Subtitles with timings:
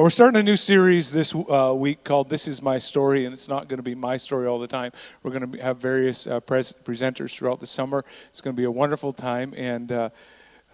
[0.00, 3.34] Well, we're starting a new series this uh, week called This Is My Story, and
[3.34, 4.92] it's not going to be my story all the time.
[5.22, 8.02] We're going to have various uh, pres- presenters throughout the summer.
[8.30, 10.08] It's going to be a wonderful time, and uh,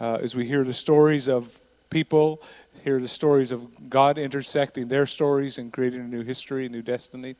[0.00, 1.58] uh, as we hear the stories of
[1.90, 2.40] people,
[2.84, 6.82] hear the stories of God intersecting their stories and creating a new history, a new
[6.82, 7.34] destiny.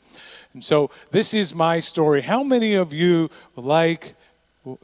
[0.55, 2.23] And so, this is my story.
[2.23, 4.17] How many of you like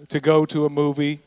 [0.09, 1.19] to go to a movie?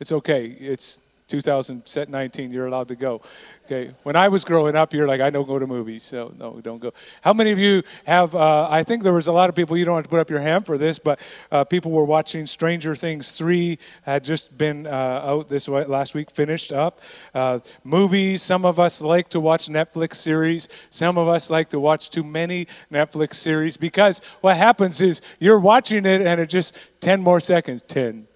[0.00, 0.48] It's okay.
[0.48, 1.00] It's
[1.30, 3.22] 2019, you're allowed to go.
[3.64, 3.92] Okay.
[4.02, 6.80] When I was growing up, you're like, I don't go to movies, so no, don't
[6.80, 6.92] go.
[7.22, 8.34] How many of you have?
[8.34, 9.76] Uh, I think there was a lot of people.
[9.76, 11.20] You don't have to put up your hand for this, but
[11.52, 16.30] uh, people were watching Stranger Things three had just been uh, out this last week,
[16.30, 17.00] finished up.
[17.32, 18.42] Uh, movies.
[18.42, 20.68] Some of us like to watch Netflix series.
[20.90, 25.60] Some of us like to watch too many Netflix series because what happens is you're
[25.60, 28.26] watching it and it just ten more seconds, ten,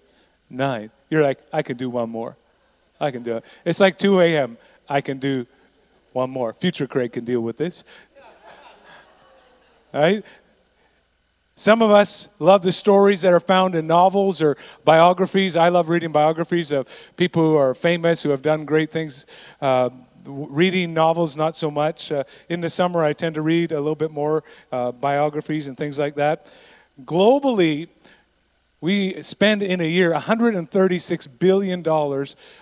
[0.49, 0.91] nine.
[1.09, 2.37] You're like, I could do one more.
[2.99, 3.45] I can do it.
[3.65, 4.57] It's like 2 a.m.
[4.87, 5.45] I can do
[6.13, 6.53] one more.
[6.53, 7.83] Future Craig can deal with this.
[9.93, 10.25] Right?
[11.57, 15.55] Some of us love the stories that are found in novels or biographies.
[15.55, 19.25] I love reading biographies of people who are famous, who have done great things.
[19.61, 19.89] Uh,
[20.25, 22.11] reading novels, not so much.
[22.11, 25.77] Uh, in the summer, I tend to read a little bit more uh, biographies and
[25.77, 26.53] things like that.
[27.05, 27.87] Globally,
[28.85, 31.83] we spend in a year $136 billion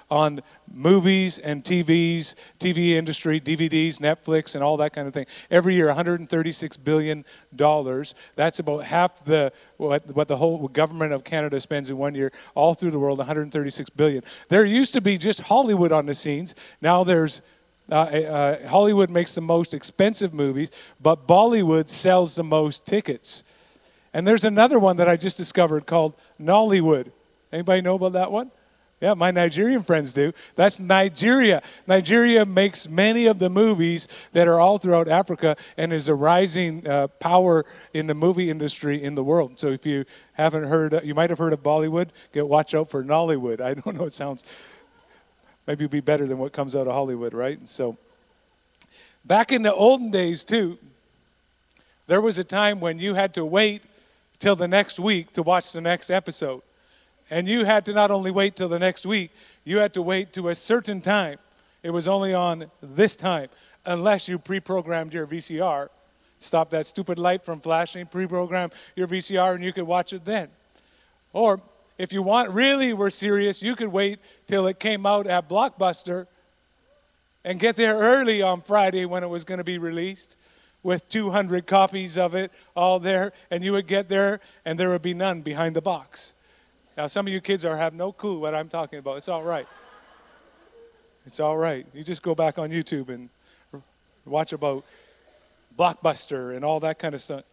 [0.09, 0.39] on
[0.71, 5.25] movies and TVs, TV industry, DVDs, Netflix, and all that kind of thing.
[5.51, 7.25] Every year, $136 billion.
[8.37, 12.31] That's about half the what, what the whole government of Canada spends in one year,
[12.55, 14.23] all through the world, 136 billion.
[14.47, 16.55] There used to be just Hollywood on the scenes.
[16.81, 17.41] Now there's
[17.91, 20.71] uh, uh, Hollywood makes the most expensive movies,
[21.01, 23.43] but Bollywood sells the most tickets.
[24.13, 27.11] And there's another one that I just discovered called Nollywood.
[27.51, 28.51] Anybody know about that one?
[29.01, 30.31] Yeah, my Nigerian friends do.
[30.55, 31.61] That's Nigeria.
[31.87, 36.87] Nigeria makes many of the movies that are all throughout Africa and is a rising
[36.87, 39.59] uh, power in the movie industry in the world.
[39.59, 43.03] So if you haven't heard, you might have heard of Bollywood, get watch out for
[43.03, 43.59] Nollywood.
[43.61, 44.45] I don't know, it sounds
[45.67, 47.67] maybe be better than what comes out of Hollywood, right?
[47.67, 47.97] So
[49.25, 50.79] back in the olden days, too,
[52.07, 53.81] there was a time when you had to wait
[54.43, 56.61] till the next week to watch the next episode.
[57.29, 59.31] And you had to not only wait till the next week,
[59.63, 61.37] you had to wait to a certain time.
[61.81, 63.47] It was only on this time,
[63.85, 65.87] unless you pre programmed your VCR.
[66.39, 70.25] Stop that stupid light from flashing, pre program your VCR, and you could watch it
[70.25, 70.49] then.
[71.31, 71.61] Or
[71.97, 76.27] if you want really were serious, you could wait till it came out at Blockbuster
[77.45, 80.35] and get there early on Friday when it was going to be released
[80.83, 85.01] with 200 copies of it all there, and you would get there and there would
[85.01, 86.33] be none behind the box.
[86.97, 89.17] Now, some of you kids are have no clue what I'm talking about.
[89.17, 89.67] It's all right.
[91.25, 91.87] It's all right.
[91.93, 93.29] You just go back on YouTube and
[94.25, 94.83] watch about
[95.77, 97.43] Blockbuster and all that kind of stuff.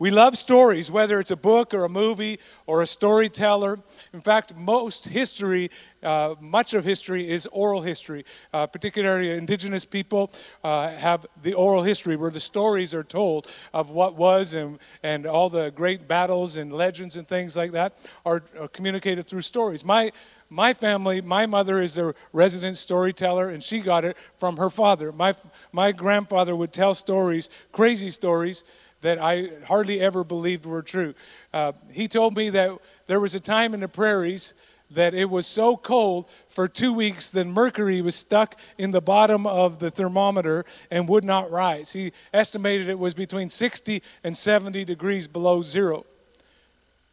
[0.00, 3.80] We love stories, whether it's a book or a movie or a storyteller.
[4.14, 5.70] In fact, most history,
[6.02, 8.24] uh, much of history is oral history.
[8.50, 10.32] Uh, particularly indigenous people
[10.64, 15.26] uh, have the oral history where the stories are told of what was and, and
[15.26, 17.92] all the great battles and legends and things like that
[18.24, 19.84] are, are communicated through stories.
[19.84, 20.12] My
[20.52, 25.12] my family, my mother is a resident storyteller, and she got it from her father.
[25.12, 25.32] My,
[25.70, 28.64] my grandfather would tell stories, crazy stories,
[29.00, 31.14] that I hardly ever believed were true.
[31.52, 34.54] Uh, he told me that there was a time in the prairies
[34.90, 39.46] that it was so cold for two weeks that mercury was stuck in the bottom
[39.46, 41.92] of the thermometer and would not rise.
[41.92, 46.06] He estimated it was between 60 and 70 degrees below zero.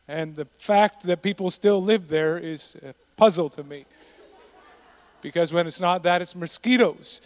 [0.07, 3.85] And the fact that people still live there is a puzzle to me.
[5.21, 7.21] Because when it's not that, it's mosquitoes.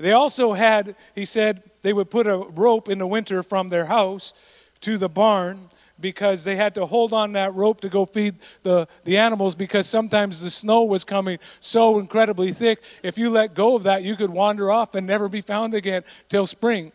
[0.00, 3.84] They also had, he said, they would put a rope in the winter from their
[3.84, 4.32] house
[4.80, 5.68] to the barn
[6.00, 9.86] because they had to hold on that rope to go feed the, the animals because
[9.86, 12.82] sometimes the snow was coming so incredibly thick.
[13.02, 16.02] If you let go of that, you could wander off and never be found again
[16.30, 16.92] till spring.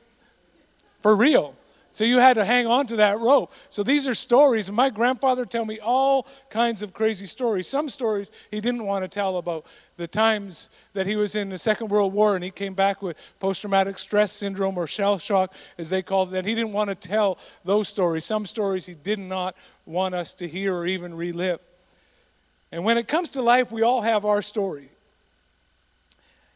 [1.02, 1.56] For real.
[1.96, 3.54] So you had to hang on to that rope.
[3.70, 7.68] So these are stories, and my grandfather tell me all kinds of crazy stories.
[7.68, 9.66] Some stories he didn't want to tell about
[9.96, 13.34] the times that he was in the Second World War and he came back with
[13.40, 16.40] post-traumatic stress syndrome or shell shock, as they called it.
[16.40, 18.26] And he didn't want to tell those stories.
[18.26, 19.56] Some stories he did not
[19.86, 21.62] want us to hear or even relive.
[22.74, 24.90] And when it comes to life, we all have our story.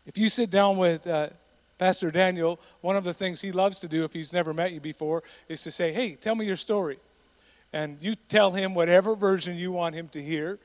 [0.06, 1.30] If you sit down with uh,
[1.80, 4.81] Pastor Daniel, one of the things he loves to do if he's never met you
[4.81, 6.98] before is to say, Hey, tell me your story.
[7.74, 10.60] And you tell him whatever version you want him to hear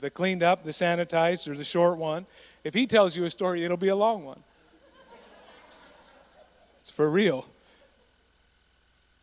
[0.00, 2.26] the cleaned up, the sanitized, or the short one.
[2.64, 4.42] if he tells you a story, it'll be a long one.
[6.76, 7.46] It's for real.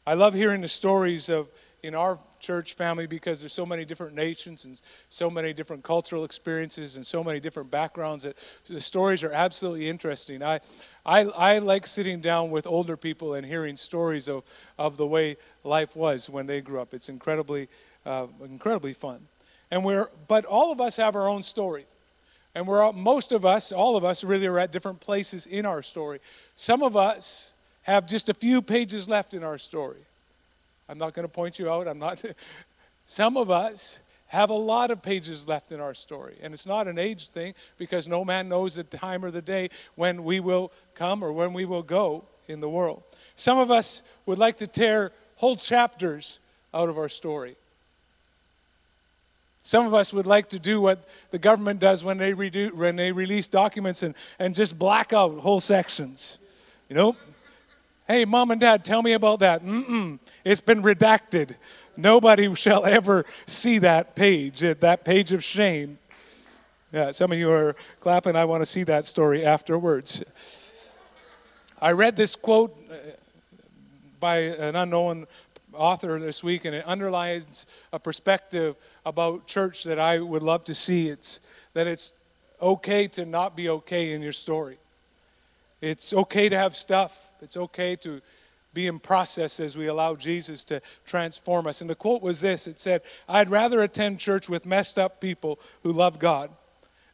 [0.06, 1.50] I love hearing the stories of
[1.84, 4.80] in our church family because there's so many different nations and
[5.10, 8.38] so many different cultural experiences and so many different backgrounds that
[8.68, 10.44] the stories are absolutely interesting.
[10.44, 10.60] I,
[11.06, 14.44] I, I like sitting down with older people and hearing stories of,
[14.78, 16.94] of the way life was when they grew up.
[16.94, 17.70] It's incredibly,
[18.06, 19.20] uh, incredibly fun.
[19.72, 21.86] And we're, but all of us have our own story.
[22.56, 25.66] And we're all, most of us, all of us, really are at different places in
[25.66, 26.20] our story.
[26.56, 30.00] Some of us have just a few pages left in our story.
[30.90, 31.88] I'm not going to point you out.
[31.88, 32.24] I'm not.
[33.06, 36.36] Some of us have a lot of pages left in our story.
[36.42, 39.70] And it's not an age thing because no man knows the time or the day
[39.96, 43.04] when we will come or when we will go in the world.
[43.36, 46.40] Some of us would like to tear whole chapters
[46.74, 47.56] out of our story.
[49.64, 52.96] Some of us would like to do what the government does when they, redo, when
[52.96, 56.40] they release documents and, and just black out whole sections.
[56.90, 57.16] You know,
[58.08, 59.66] Hey, mom and dad, tell me about that.
[59.66, 61.56] Mm-mm, it's been redacted.
[61.98, 66.00] Nobody shall ever see that page, eh, that page of shame.
[66.94, 68.38] Yeah, some of you are clapping.
[68.38, 70.24] I want to see that story afterwards.
[71.82, 72.96] I read this quote uh,
[74.22, 75.28] by an unknown
[75.74, 80.74] author this week, and it underlines a perspective about church that I would love to
[80.74, 81.10] see.
[81.10, 81.42] It's
[81.74, 82.14] that it's
[82.62, 84.78] okay to not be okay in your story.
[85.82, 87.34] It's okay to have stuff.
[87.42, 88.22] It's okay to
[88.74, 91.82] be in process as we allow Jesus to transform us.
[91.82, 95.60] And the quote was this it said, I'd rather attend church with messed up people
[95.84, 96.50] who love God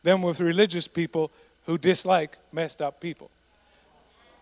[0.03, 1.31] than with religious people
[1.65, 3.29] who dislike messed up people.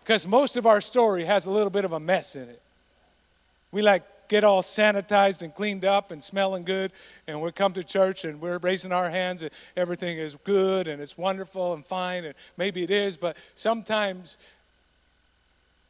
[0.00, 2.60] Because most of our story has a little bit of a mess in it.
[3.70, 6.90] We like get all sanitized and cleaned up and smelling good,
[7.28, 11.02] and we come to church and we're raising our hands and everything is good and
[11.02, 14.38] it's wonderful and fine, and maybe it is, but sometimes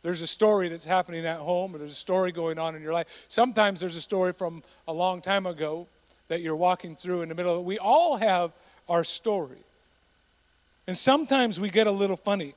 [0.03, 2.93] there's a story that's happening at home or there's a story going on in your
[2.93, 3.27] life.
[3.29, 5.87] Sometimes there's a story from a long time ago
[6.27, 7.65] that you're walking through in the middle of it.
[7.65, 8.51] We all have
[8.89, 9.63] our story.
[10.89, 12.55] And sometimes we get a little funny.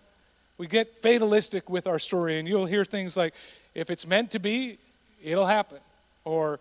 [0.58, 3.36] We get fatalistic with our story, and you'll hear things like,
[3.76, 4.80] if it's meant to be,
[5.26, 5.80] it'll happen.
[6.24, 6.60] Or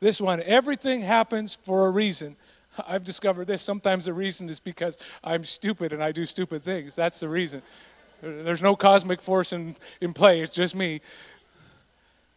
[0.00, 2.36] this one, everything happens for a reason.
[2.88, 3.62] I've discovered this.
[3.62, 6.94] Sometimes the reason is because I'm stupid and I do stupid things.
[6.94, 7.62] That's the reason.
[8.20, 11.00] There's no cosmic force in, in play, it's just me.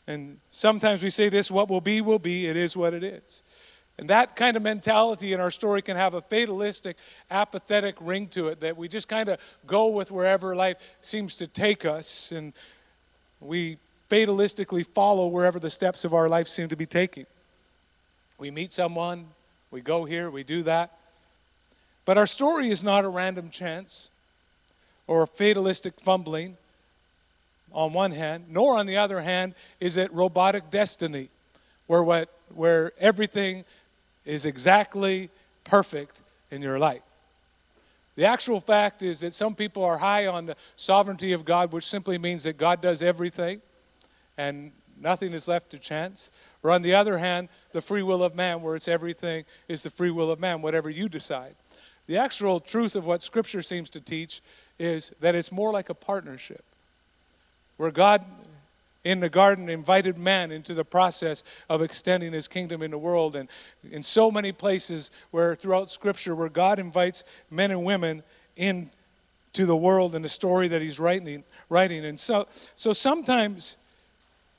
[0.08, 2.48] And sometimes we say this what will be, will be.
[2.48, 3.44] It is what it is.
[3.98, 6.98] And that kind of mentality in our story can have a fatalistic,
[7.30, 11.48] apathetic ring to it that we just kind of go with wherever life seems to
[11.48, 12.32] take us.
[12.32, 12.54] And
[13.40, 13.78] we
[14.12, 17.25] fatalistically follow wherever the steps of our life seem to be taking.
[18.38, 19.28] We meet someone,
[19.72, 20.92] we go here, we do that.
[22.04, 24.10] But our story is not a random chance
[25.08, 26.58] or a fatalistic fumbling
[27.72, 31.30] on one hand, nor on the other hand is it robotic destiny,
[31.88, 33.63] where, what, where everything
[34.25, 35.30] is exactly
[35.63, 37.02] perfect in your life.
[38.18, 41.86] The actual fact is that some people are high on the sovereignty of God, which
[41.86, 43.62] simply means that God does everything
[44.38, 46.31] and nothing is left to chance.
[46.63, 49.89] Or on the other hand, the free will of man, where it's everything is the
[49.89, 51.56] free will of man, whatever you decide.
[52.07, 54.42] The actual truth of what Scripture seems to teach
[54.80, 56.63] is that it's more like a partnership,
[57.77, 58.25] where God
[59.03, 63.36] in the garden invited man into the process of extending his kingdom in the world
[63.36, 63.50] and
[63.89, 68.22] in so many places where throughout scripture where god invites men and women
[68.56, 73.77] into the world and the story that he's writing writing and so so sometimes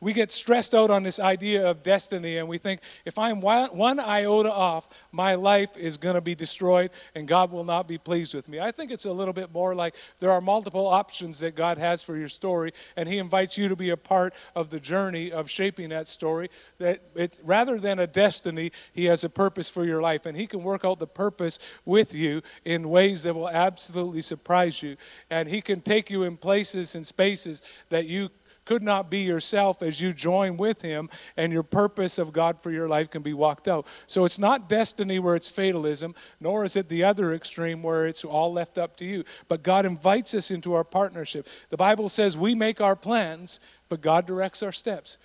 [0.02, 4.00] we get stressed out on this idea of destiny and we think if I'm one
[4.00, 8.34] iota off, my life is going to be destroyed and God will not be pleased
[8.34, 8.58] with me.
[8.58, 12.02] I think it's a little bit more like there are multiple options that God has
[12.02, 15.48] for your story and He invites you to be a part of the journey of
[15.48, 16.50] shaping that story.
[16.78, 20.48] That it, rather than a destiny, He has a purpose for your life and He
[20.48, 24.96] can work out the purpose with you in ways that will absolutely surprise you.
[25.30, 28.30] And He can take you in places and spaces that you
[28.64, 32.70] could not be yourself as you join with him and your purpose of God for
[32.70, 33.86] your life can be walked out.
[34.06, 38.24] So it's not destiny where it's fatalism, nor is it the other extreme where it's
[38.24, 39.24] all left up to you.
[39.48, 41.48] But God invites us into our partnership.
[41.70, 45.18] The Bible says we make our plans, but God directs our steps.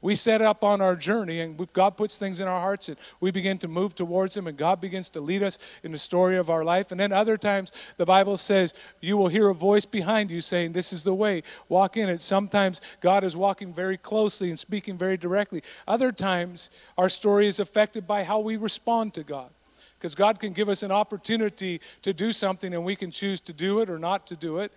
[0.00, 3.32] We set up on our journey, and God puts things in our hearts, and we
[3.32, 6.50] begin to move towards Him, and God begins to lead us in the story of
[6.50, 6.92] our life.
[6.92, 10.72] And then other times, the Bible says, you will hear a voice behind you saying,
[10.72, 12.20] This is the way, walk in it.
[12.20, 15.62] Sometimes God is walking very closely and speaking very directly.
[15.86, 19.50] Other times, our story is affected by how we respond to God.
[19.98, 23.52] Because God can give us an opportunity to do something and we can choose to
[23.52, 24.70] do it or not to do it.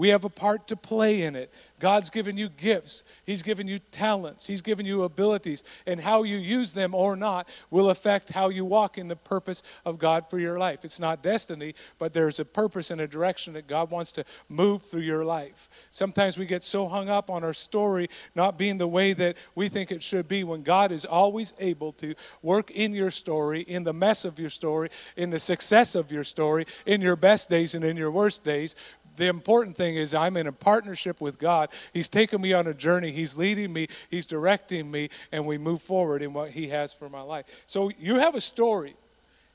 [0.00, 1.52] We have a part to play in it.
[1.78, 6.38] God's given you gifts, He's given you talents, He's given you abilities, and how you
[6.38, 10.38] use them or not will affect how you walk in the purpose of God for
[10.38, 10.86] your life.
[10.86, 14.82] It's not destiny, but there's a purpose and a direction that God wants to move
[14.82, 15.68] through your life.
[15.90, 19.68] Sometimes we get so hung up on our story not being the way that we
[19.68, 23.82] think it should be when God is always able to work in your story, in
[23.82, 27.74] the mess of your story, in the success of your story, in your best days
[27.74, 28.76] and in your worst days
[29.16, 31.70] the important thing is I'm in a partnership with God.
[31.92, 33.12] He's taking me on a journey.
[33.12, 37.08] He's leading me, He's directing me, and we move forward in what He has for
[37.08, 37.62] my life.
[37.66, 38.94] So you have a story.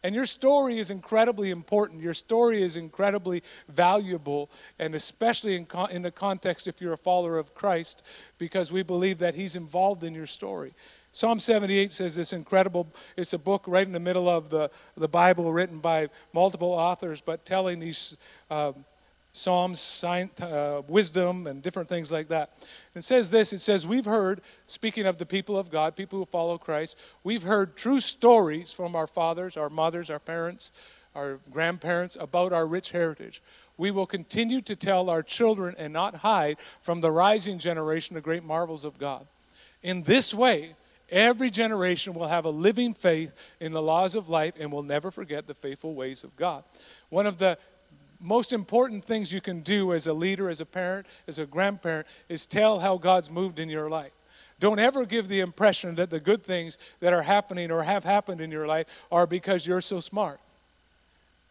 [0.04, 2.00] And your story is incredibly important.
[2.00, 7.40] Your story is incredibly valuable, and especially in, in the context if you're a follower
[7.40, 8.06] of Christ,
[8.38, 10.76] because we believe that He's involved in your story.
[11.12, 15.08] Psalm 78 says this incredible, it's a book right in the middle of the, the
[15.08, 18.16] Bible written by multiple authors, but telling these.
[18.52, 18.86] Um,
[19.36, 22.58] Psalms, science, uh, wisdom, and different things like that.
[22.96, 26.26] It says this it says, We've heard, speaking of the people of God, people who
[26.26, 30.72] follow Christ, we've heard true stories from our fathers, our mothers, our parents,
[31.14, 33.42] our grandparents about our rich heritage.
[33.76, 38.22] We will continue to tell our children and not hide from the rising generation the
[38.22, 39.28] great marvels of God.
[39.84, 40.76] In this way,
[41.10, 45.12] Every generation will have a living faith in the laws of life and will never
[45.12, 46.64] forget the faithful ways of God.
[47.10, 47.60] One of the
[48.20, 52.08] most important things you can do as a leader, as a parent, as a grandparent,
[52.30, 54.12] is tell how God's moved in your life.
[54.60, 58.40] Don't ever give the impression that the good things that are happening or have happened
[58.40, 60.40] in your life are because you're so smart.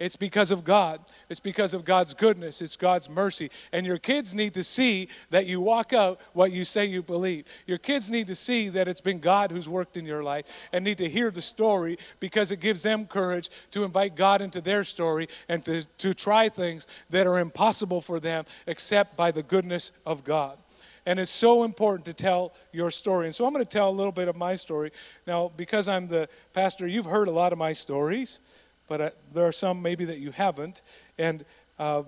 [0.05, 1.01] It's because of God.
[1.31, 2.61] It's because of God's goodness.
[2.61, 3.51] It's God's mercy.
[3.73, 7.47] And your kids need to see that you walk out what you say you believe.
[7.67, 10.85] Your kids need to see that it's been God who's worked in your life and
[10.85, 14.85] need to hear the story because it gives them courage to invite God into their
[14.85, 19.91] story and to, to try things that are impossible for them except by the goodness
[20.05, 20.59] of God.
[21.07, 23.25] And it's so important to tell your story.
[23.25, 24.91] And so I'm going to tell a little bit of my story.
[25.27, 28.41] Now, because I'm the pastor, you've heard a lot of my stories
[28.89, 30.83] but uh, there are some maybe that you haven't,
[31.19, 31.45] and
[31.79, 32.03] uh,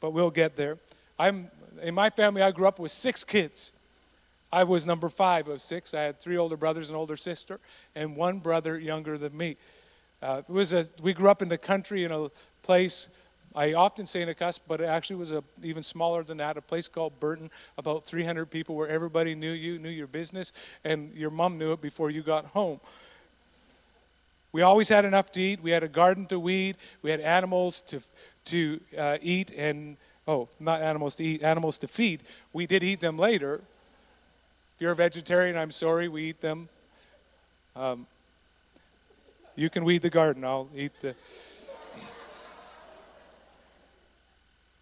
[0.00, 0.78] but we'll get there.
[1.18, 1.50] I'm
[1.82, 2.42] in my family.
[2.42, 3.72] I grew up with six kids.
[4.52, 5.94] I was number five of six.
[5.94, 7.60] I had three older brothers and older sister,
[7.94, 9.56] and one brother younger than me.
[10.22, 12.28] Uh, it was a, we grew up in the country in a
[12.62, 13.10] place.
[13.54, 16.56] I often say in a cusp, but it actually was a, even smaller than that,
[16.56, 20.52] a place called Burton, about 300 people where everybody knew you, knew your business,
[20.84, 22.80] and your mom knew it before you got home.
[24.56, 25.62] We always had enough to eat.
[25.62, 26.78] We had a garden to weed.
[27.02, 28.00] We had animals to,
[28.46, 32.22] to uh, eat and, oh, not animals to eat, animals to feed.
[32.54, 33.56] We did eat them later.
[34.74, 36.70] If you're a vegetarian, I'm sorry, we eat them.
[37.76, 38.06] Um,
[39.56, 41.14] you can weed the garden, I'll eat the.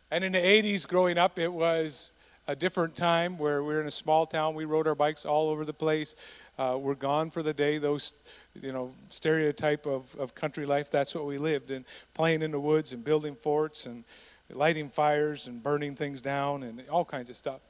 [0.09, 2.13] And in the 80s, growing up, it was
[2.47, 4.55] a different time where we were in a small town.
[4.55, 6.15] We rode our bikes all over the place.
[6.59, 7.79] Uh, we're gone for the day.
[7.79, 8.23] Those
[8.61, 10.91] you know, stereotype of, of country life.
[10.91, 11.85] That's what we lived and
[12.15, 14.05] playing in the woods and building forts and
[14.51, 17.61] lighting fires and burning things down and all kinds of stuff.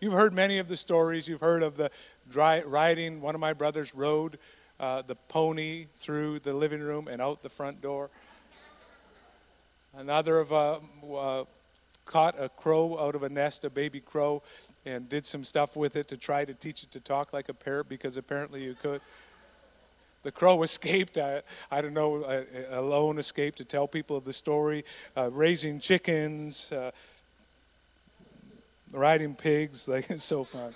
[0.00, 1.28] You've heard many of the stories.
[1.28, 1.90] You've heard of the
[2.30, 3.20] dry, riding.
[3.20, 4.38] One of my brothers rode
[4.78, 8.10] uh, the pony through the living room and out the front door.
[9.96, 10.80] Another of uh,
[11.16, 11.44] uh,
[12.04, 14.42] caught a crow out of a nest, a baby crow,
[14.84, 17.54] and did some stuff with it to try to teach it to talk like a
[17.54, 19.00] parrot because apparently you could
[20.24, 21.16] the crow escaped.
[21.16, 22.24] I, I don't know,
[22.70, 24.84] a, lone escaped to tell people of the story.
[25.16, 26.90] Uh, raising chickens, uh,
[28.92, 30.74] riding pigs, like it's so fun.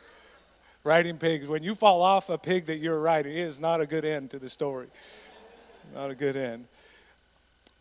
[0.85, 1.49] Riding pigs.
[1.49, 4.31] When you fall off a pig that you're riding, it is not a good end
[4.31, 4.87] to the story.
[5.95, 6.67] Not a good end.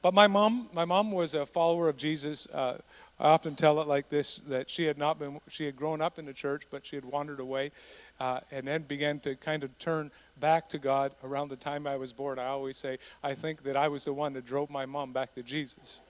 [0.01, 2.47] But my mom, my mom was a follower of Jesus.
[2.47, 2.77] Uh,
[3.19, 6.19] I often tell it like this: that she had not been, she had grown up
[6.19, 7.71] in the church, but she had wandered away,
[8.19, 11.97] uh, and then began to kind of turn back to God around the time I
[11.97, 12.37] was born.
[12.37, 15.33] I always say, I think that I was the one that drove my mom back
[15.33, 16.03] to Jesus.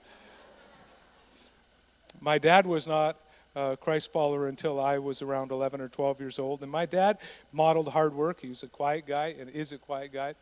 [2.20, 3.16] my dad was not
[3.56, 6.62] a Christ follower until I was around 11 or 12 years old.
[6.62, 7.18] And my dad
[7.52, 8.40] modeled hard work.
[8.40, 10.34] He was a quiet guy and is a quiet guy.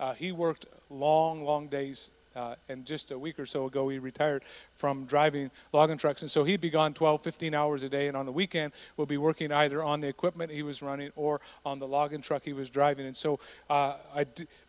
[0.00, 3.98] Uh, he worked long, long days uh, and just a week or so ago, he
[3.98, 4.44] retired
[4.74, 6.22] from driving logging trucks.
[6.22, 8.08] And so he'd be gone 12, 15 hours a day.
[8.08, 11.40] And on the weekend, would be working either on the equipment he was running or
[11.64, 13.06] on the logging truck he was driving.
[13.06, 13.94] And so uh,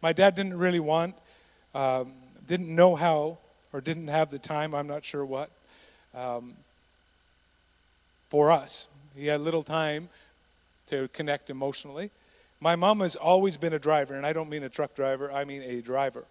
[0.01, 1.15] my dad didn't really want,
[1.75, 2.13] um,
[2.47, 3.37] didn't know how,
[3.73, 5.51] or didn't have the time, I'm not sure what,
[6.15, 6.53] um,
[8.29, 8.87] for us.
[9.15, 10.09] He had little time
[10.87, 12.09] to connect emotionally.
[12.61, 15.45] My mom has always been a driver, and I don't mean a truck driver, I
[15.45, 16.25] mean a driver.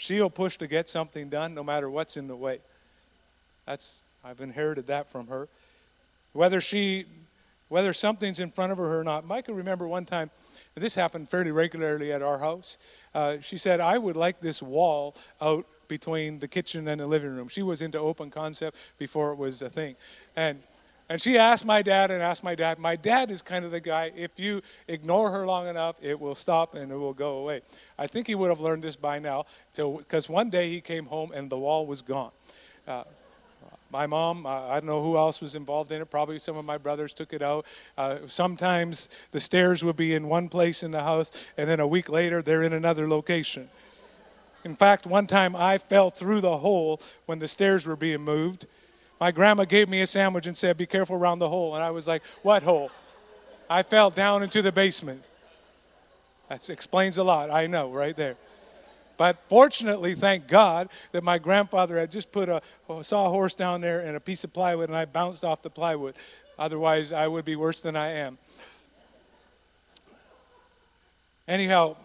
[0.00, 2.58] She'll push to get something done no matter what's in the way.
[3.66, 5.46] That's I've inherited that from her.
[6.32, 7.04] Whether she
[7.68, 9.24] whether something's in front of her or not.
[9.30, 10.30] I remember one time,
[10.74, 12.78] this happened fairly regularly at our house.
[13.14, 17.30] Uh, she said, I would like this wall out between the kitchen and the living
[17.30, 17.46] room.
[17.46, 19.94] She was into open concept before it was a thing.
[20.34, 20.60] And
[21.10, 22.78] and she asked my dad and asked my dad.
[22.78, 26.36] My dad is kind of the guy, if you ignore her long enough, it will
[26.36, 27.62] stop and it will go away.
[27.98, 29.44] I think he would have learned this by now,
[29.76, 32.30] because one day he came home and the wall was gone.
[32.86, 33.02] Uh,
[33.90, 36.08] my mom, uh, I don't know who else was involved in it.
[36.08, 37.66] Probably some of my brothers took it out.
[37.98, 41.88] Uh, sometimes the stairs would be in one place in the house, and then a
[41.88, 43.68] week later, they're in another location.
[44.64, 48.68] In fact, one time I fell through the hole when the stairs were being moved
[49.20, 51.74] my grandma gave me a sandwich and said, Be careful around the hole.
[51.74, 52.90] And I was like, What hole?
[53.68, 55.22] I fell down into the basement.
[56.48, 58.36] That explains a lot, I know, right there.
[59.16, 64.00] But fortunately, thank God that my grandfather had just put a, a sawhorse down there
[64.00, 66.16] and a piece of plywood, and I bounced off the plywood.
[66.58, 68.38] Otherwise, I would be worse than I am.
[71.46, 71.96] Anyhow,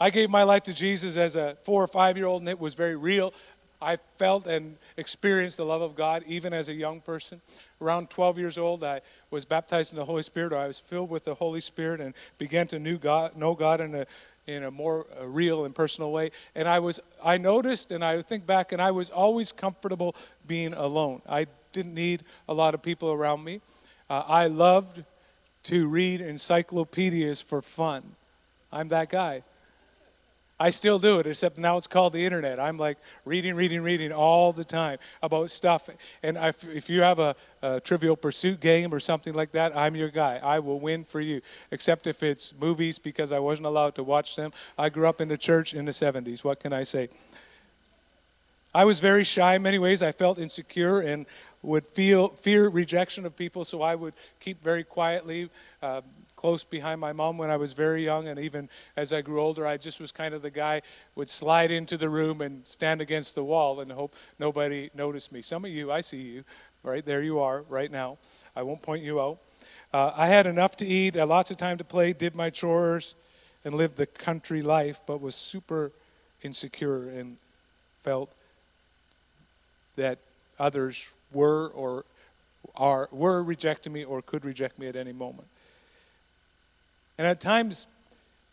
[0.00, 2.58] I gave my life to Jesus as a four or five year old, and it
[2.58, 3.34] was very real.
[3.82, 7.40] I felt and experienced the love of God even as a young person.
[7.80, 11.10] Around 12 years old, I was baptized in the Holy Spirit, or I was filled
[11.10, 14.06] with the Holy Spirit and began to know God, know God in a
[14.46, 16.30] in a more real and personal way.
[16.54, 20.14] And I was I noticed and I think back and I was always comfortable
[20.46, 21.22] being alone.
[21.28, 23.60] I didn't need a lot of people around me.
[24.08, 25.04] Uh, I loved
[25.64, 28.16] to read encyclopedias for fun.
[28.72, 29.42] I'm that guy.
[30.62, 32.60] I still do it, except now it's called the internet.
[32.60, 35.88] I'm like reading, reading, reading all the time about stuff.
[36.22, 39.96] And if if you have a, a, trivial pursuit game or something like that, I'm
[39.96, 40.38] your guy.
[40.42, 41.40] I will win for you,
[41.70, 44.52] except if it's movies because I wasn't allowed to watch them.
[44.76, 46.44] I grew up in the church in the 70s.
[46.44, 47.08] What can I say?
[48.74, 50.02] I was very shy in many ways.
[50.02, 51.24] I felt insecure and
[51.62, 55.48] would feel fear rejection of people, so I would keep very quietly.
[55.82, 56.02] Uh,
[56.40, 59.66] close behind my mom when I was very young, and even as I grew older,
[59.66, 60.80] I just was kind of the guy
[61.14, 65.42] would slide into the room and stand against the wall and hope nobody noticed me.
[65.42, 66.44] Some of you, I see you,
[66.82, 68.16] right there you are right now.
[68.56, 69.36] I won't point you out.
[69.92, 73.14] Uh, I had enough to eat, lots of time to play, did my chores,
[73.62, 75.92] and lived the country life, but was super
[76.42, 77.36] insecure and
[78.00, 78.32] felt
[79.96, 80.16] that
[80.58, 82.06] others were or
[82.76, 85.46] are were rejecting me or could reject me at any moment.
[87.20, 87.86] And at times,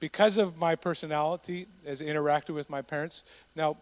[0.01, 3.23] because of my personality as interacted with my parents,
[3.55, 3.77] now,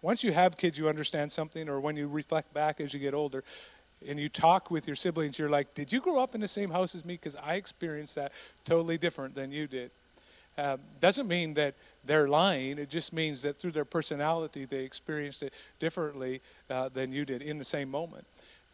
[0.00, 3.12] once you have kids, you understand something, or when you reflect back as you get
[3.12, 3.44] older,
[4.08, 6.70] and you talk with your siblings, you're like, Did you grow up in the same
[6.70, 7.12] house as me?
[7.12, 8.32] Because I experienced that
[8.64, 9.90] totally different than you did.
[10.56, 12.78] Uh, doesn't mean that they're lying.
[12.78, 17.42] It just means that through their personality, they experienced it differently uh, than you did
[17.42, 18.24] in the same moment.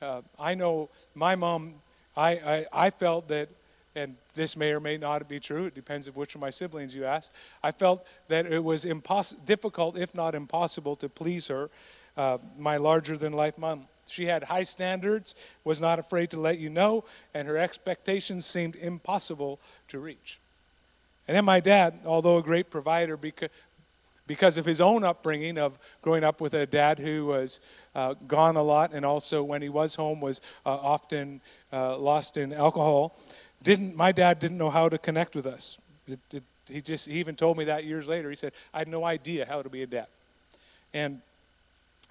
[0.01, 1.75] Uh, I know my mom,
[2.17, 3.49] I, I, I felt that
[3.95, 5.67] and this may or may not be true.
[5.67, 7.33] It depends on which of my siblings you ask.
[7.63, 11.71] I felt that it was impossible, difficult, if not impossible, to please her,
[12.17, 13.87] uh, my larger than life mom.
[14.07, 18.77] She had high standards, was not afraid to let you know, and her expectations seemed
[18.77, 20.39] impossible to reach.
[21.29, 23.49] And then my dad, although a great provider, because,
[24.27, 27.61] because of his own upbringing of growing up with a dad who was
[27.95, 31.41] uh, gone a lot and also when he was home was uh, often
[31.73, 33.17] uh, lost in alcohol
[33.63, 35.79] didn't my dad didn't know how to connect with us.
[36.07, 38.31] It, it, he just he even told me that years later.
[38.31, 40.07] He said, "I had no idea how to be a dad."
[40.95, 41.21] And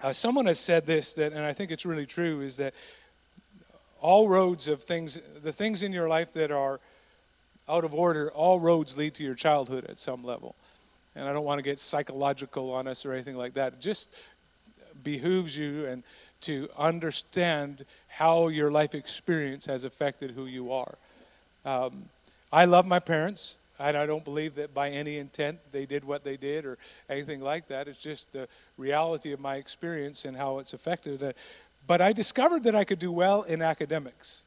[0.02, 2.74] uh, someone has said this that, and I think it's really true, is that
[4.00, 6.80] all roads of things, the things in your life that are
[7.68, 10.56] out of order, all roads lead to your childhood at some level.
[11.14, 13.74] And I don't want to get psychological on us or anything like that.
[13.74, 14.14] It just
[15.04, 16.02] behooves you and
[16.42, 20.96] to understand how your life experience has affected who you are.
[21.64, 22.06] Um,
[22.52, 26.24] I love my parents, and I don't believe that by any intent they did what
[26.24, 27.88] they did or anything like that.
[27.88, 31.36] It's just the reality of my experience and how it's affected it.
[31.86, 34.44] But I discovered that I could do well in academics.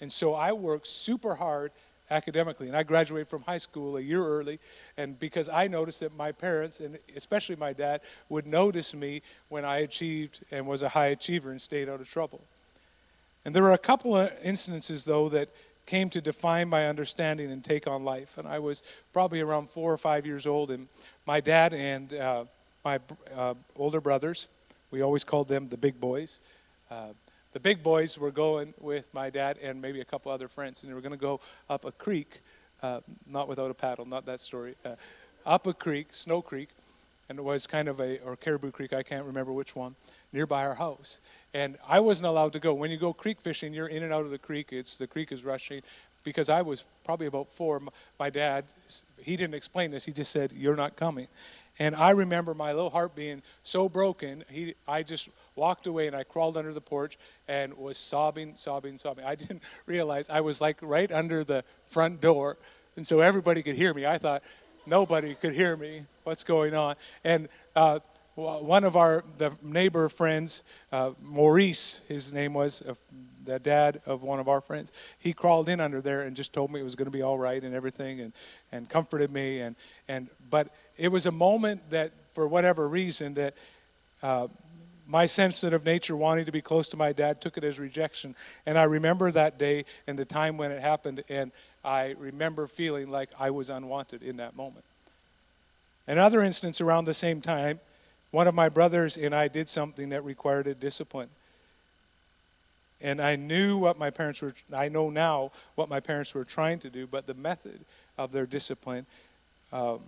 [0.00, 1.72] And so I worked super hard
[2.10, 2.66] academically.
[2.66, 4.58] And I graduated from high school a year early.
[4.96, 9.64] And because I noticed that my parents, and especially my dad, would notice me when
[9.64, 12.40] I achieved and was a high achiever and stayed out of trouble.
[13.44, 15.48] And there were a couple of instances, though, that
[15.90, 18.38] came to define my understanding and take on life.
[18.38, 20.86] And I was probably around four or five years old, and
[21.26, 22.44] my dad and uh,
[22.84, 23.00] my
[23.36, 24.48] uh, older brothers,
[24.92, 26.38] we always called them the big boys.
[26.92, 27.08] Uh,
[27.50, 30.90] the big boys were going with my dad and maybe a couple other friends, and
[30.90, 32.40] they were going to go up a creek,
[32.84, 34.94] uh, not without a paddle, not that story, uh,
[35.44, 36.68] up a creek, Snow Creek,
[37.28, 39.96] and it was kind of a, or Caribou Creek, I can't remember which one,
[40.32, 41.20] nearby our house.
[41.52, 42.72] And I wasn't allowed to go.
[42.74, 44.72] When you go creek fishing, you're in and out of the creek.
[44.72, 45.82] It's the creek is rushing.
[46.22, 47.80] Because I was probably about four,
[48.18, 48.66] my dad,
[49.18, 50.04] he didn't explain this.
[50.04, 51.28] He just said, "You're not coming."
[51.78, 54.44] And I remember my little heart being so broken.
[54.50, 57.16] He, I just walked away and I crawled under the porch
[57.48, 59.24] and was sobbing, sobbing, sobbing.
[59.24, 62.58] I didn't realize I was like right under the front door,
[62.96, 64.04] and so everybody could hear me.
[64.04, 64.42] I thought
[64.84, 66.04] nobody could hear me.
[66.24, 66.96] What's going on?
[67.24, 68.00] And uh,
[68.34, 70.62] one of our the neighbor friends,
[70.92, 72.94] uh, Maurice, his name was uh,
[73.44, 74.92] the dad of one of our friends.
[75.18, 77.38] He crawled in under there and just told me it was going to be all
[77.38, 78.32] right and everything, and
[78.72, 79.60] and comforted me.
[79.60, 79.76] And
[80.08, 83.54] and but it was a moment that, for whatever reason, that.
[84.22, 84.48] Uh,
[85.06, 88.78] my sensitive nature wanting to be close to my dad took it as rejection and
[88.78, 91.50] i remember that day and the time when it happened and
[91.84, 94.84] i remember feeling like i was unwanted in that moment
[96.06, 97.80] another instance around the same time
[98.30, 101.28] one of my brothers and I did something that required a discipline.
[103.00, 106.78] And I knew what my parents were, I know now what my parents were trying
[106.80, 107.80] to do, but the method
[108.18, 109.06] of their discipline
[109.72, 110.00] um,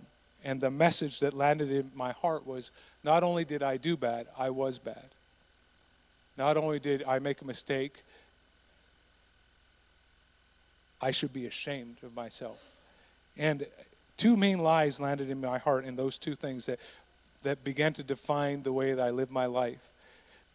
[0.43, 2.71] and the message that landed in my heart was
[3.03, 5.09] not only did I do bad, I was bad.
[6.37, 8.03] Not only did I make a mistake,
[11.01, 12.71] I should be ashamed of myself.
[13.37, 13.65] And
[14.17, 16.79] two main lies landed in my heart in those two things that
[17.43, 19.89] that began to define the way that I live my life.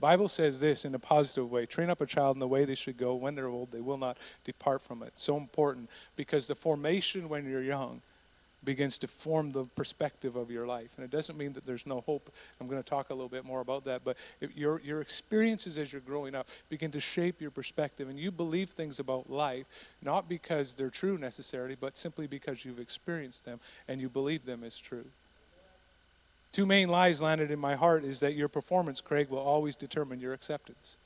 [0.00, 2.74] Bible says this in a positive way train up a child in the way they
[2.74, 3.14] should go.
[3.14, 5.12] When they're old they will not depart from it.
[5.14, 8.02] So important because the formation when you're young
[8.64, 10.92] begins to form the perspective of your life.
[10.96, 12.32] And it doesn't mean that there's no hope.
[12.60, 14.16] I'm going to talk a little bit more about that but
[14.54, 18.70] your, your experiences as you're growing up begin to shape your perspective and you believe
[18.70, 24.00] things about life not because they're true necessarily but simply because you've experienced them and
[24.00, 25.06] you believe them as true
[26.52, 30.20] Two main lies landed in my heart is that your performance, Craig, will always determine
[30.20, 30.96] your acceptance.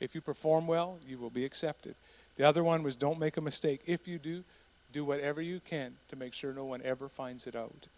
[0.00, 1.94] If you perform well, you will be accepted.
[2.36, 3.80] The other one was don't make a mistake.
[3.86, 4.44] If you do,
[4.92, 7.88] do whatever you can to make sure no one ever finds it out,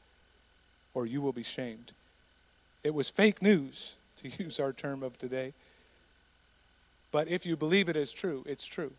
[0.95, 1.93] or you will be shamed.
[2.83, 5.53] It was fake news, to use our term of today.
[7.13, 8.93] But if you believe it is true, it's true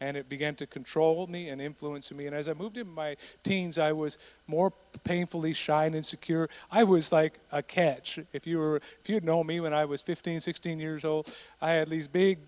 [0.00, 2.26] and it began to control me and influence me.
[2.26, 4.72] And as I moved into my teens, I was more
[5.04, 6.48] painfully shy and insecure.
[6.70, 8.18] I was like a catch.
[8.32, 11.70] If you were, if you'd known me when I was 15, 16 years old, I
[11.70, 12.38] had these big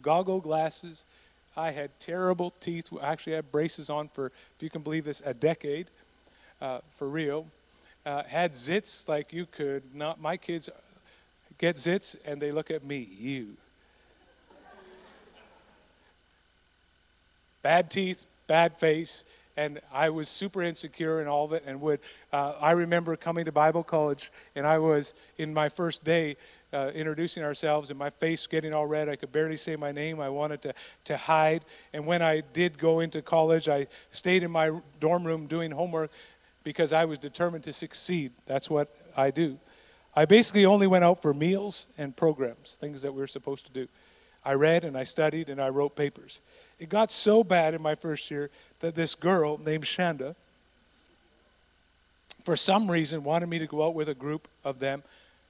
[0.00, 1.04] goggle glasses.
[1.56, 2.88] I had terrible teeth.
[3.00, 5.88] I actually had braces on for, if you can believe this, a decade,
[6.60, 7.46] uh, for real.
[8.06, 10.20] Uh, had zits like you could not.
[10.20, 10.70] My kids
[11.58, 13.56] get zits and they look at me, you
[17.62, 19.24] bad teeth, bad face,
[19.56, 21.64] and I was super insecure and all of it.
[21.66, 22.00] And would
[22.32, 26.36] uh, I remember coming to Bible college, and I was in my first day
[26.72, 29.08] uh, introducing ourselves, and my face getting all red.
[29.08, 30.20] I could barely say my name.
[30.20, 31.64] I wanted to to hide.
[31.92, 36.10] And when I did go into college, I stayed in my dorm room doing homework
[36.64, 38.32] because I was determined to succeed.
[38.46, 39.58] That's what I do.
[40.14, 43.72] I basically only went out for meals and programs, things that we were supposed to
[43.72, 43.88] do.
[44.44, 46.40] I read and I studied and I wrote papers.
[46.78, 48.50] It got so bad in my first year
[48.80, 50.34] that this girl named Shanda,
[52.42, 55.02] for some reason, wanted me to go out with a group of them.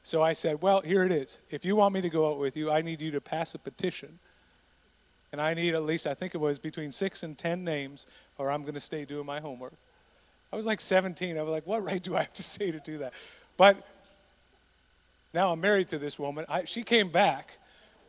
[0.02, 1.38] So I said, Well, here it is.
[1.50, 3.58] If you want me to go out with you, I need you to pass a
[3.58, 4.18] petition.
[5.30, 8.50] And I need at least, I think it was between six and ten names, or
[8.50, 9.72] I'm going to stay doing my homework.
[10.52, 11.38] I was like 17.
[11.38, 13.14] I was like, What right do I have to say to do that?
[13.56, 13.88] But
[15.32, 16.44] now I'm married to this woman.
[16.48, 17.56] I, she came back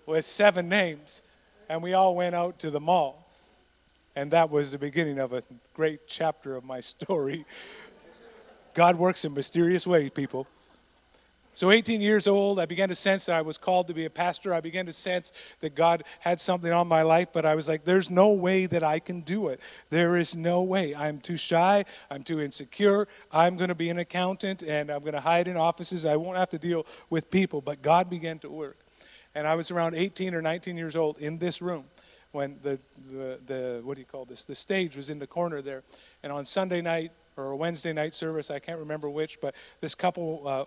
[0.06, 1.22] with seven names,
[1.70, 3.28] and we all went out to the mall.
[4.16, 7.46] And that was the beginning of a great chapter of my story.
[8.74, 10.48] God works in mysterious ways, people.
[11.56, 14.10] So, 18 years old, I began to sense that I was called to be a
[14.10, 14.56] pastor.
[14.56, 17.86] I began to sense that God had something on my life, but I was like,
[17.86, 19.60] there's no way that I can do it.
[19.92, 20.96] There is no way.
[20.96, 21.86] I'm too shy.
[22.10, 23.08] I'm too insecure.
[23.32, 26.08] I'm going to be an accountant and I'm going to hide in offices.
[26.08, 27.62] I won't have to deal with people.
[27.62, 28.83] But God began to work.
[29.36, 31.86] And I was around 18 or 19 years old in this room
[32.34, 32.80] when the,
[33.12, 34.46] the, the, what do you call this?
[34.46, 35.84] The stage was in the corner there.
[36.24, 40.42] And on Sunday night or Wednesday night service, I can't remember which, but this couple,
[40.48, 40.66] uh,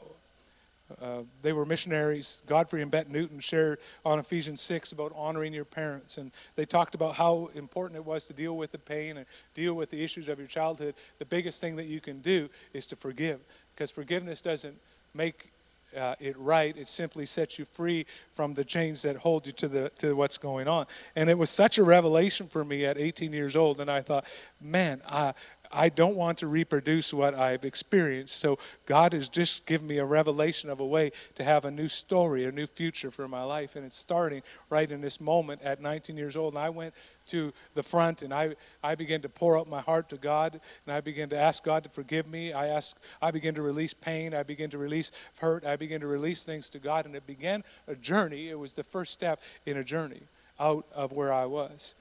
[1.05, 2.43] uh, they were missionaries.
[2.47, 6.19] Godfrey and Bette Newton shared on Ephesians 6 about honoring your parents.
[6.19, 9.75] And they talked about how important it was to deal with the pain and deal
[9.75, 10.95] with the issues of your childhood.
[11.19, 13.41] The biggest thing that you can do is to forgive,
[13.75, 14.77] because forgiveness doesn't
[15.15, 15.51] make
[15.96, 16.77] uh, it right.
[16.77, 20.38] It simply sets you free from the chains that hold you to the to what's
[20.38, 20.87] going on.
[21.14, 23.81] And it was such a revelation for me at 18 years old.
[23.81, 24.25] And I thought,
[24.61, 25.35] man, I,
[25.73, 28.37] I don't want to reproduce what I've experienced.
[28.37, 31.89] So God has just given me a revelation of a way to have a new
[31.89, 33.77] story, a new future for my life.
[33.77, 36.55] And it's starting right in this moment at 19 years old.
[36.55, 36.95] And I went
[37.27, 40.95] to the front and I, I began to pour out my heart to God and
[40.95, 42.53] I began to ask God to forgive me.
[42.53, 44.35] I asked, I began to release pain.
[44.35, 45.65] I began to release hurt.
[45.65, 47.07] I began to release things to God.
[47.07, 48.49] And it began a journey.
[48.49, 50.23] It was the first step in a journey
[50.59, 51.95] out of where I was.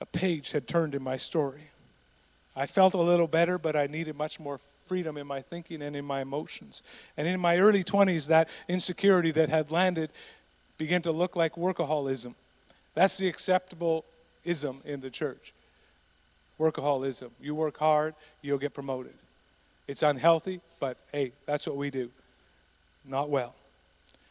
[0.00, 1.70] A page had turned in my story.
[2.56, 5.96] I felt a little better, but I needed much more freedom in my thinking and
[5.96, 6.82] in my emotions.
[7.16, 10.10] And in my early 20s, that insecurity that had landed
[10.78, 12.34] began to look like workaholism.
[12.94, 14.04] That's the acceptable
[14.44, 15.52] ism in the church.
[16.60, 17.30] Workaholism.
[17.40, 19.14] You work hard, you'll get promoted.
[19.88, 22.10] It's unhealthy, but hey, that's what we do.
[23.04, 23.54] Not well.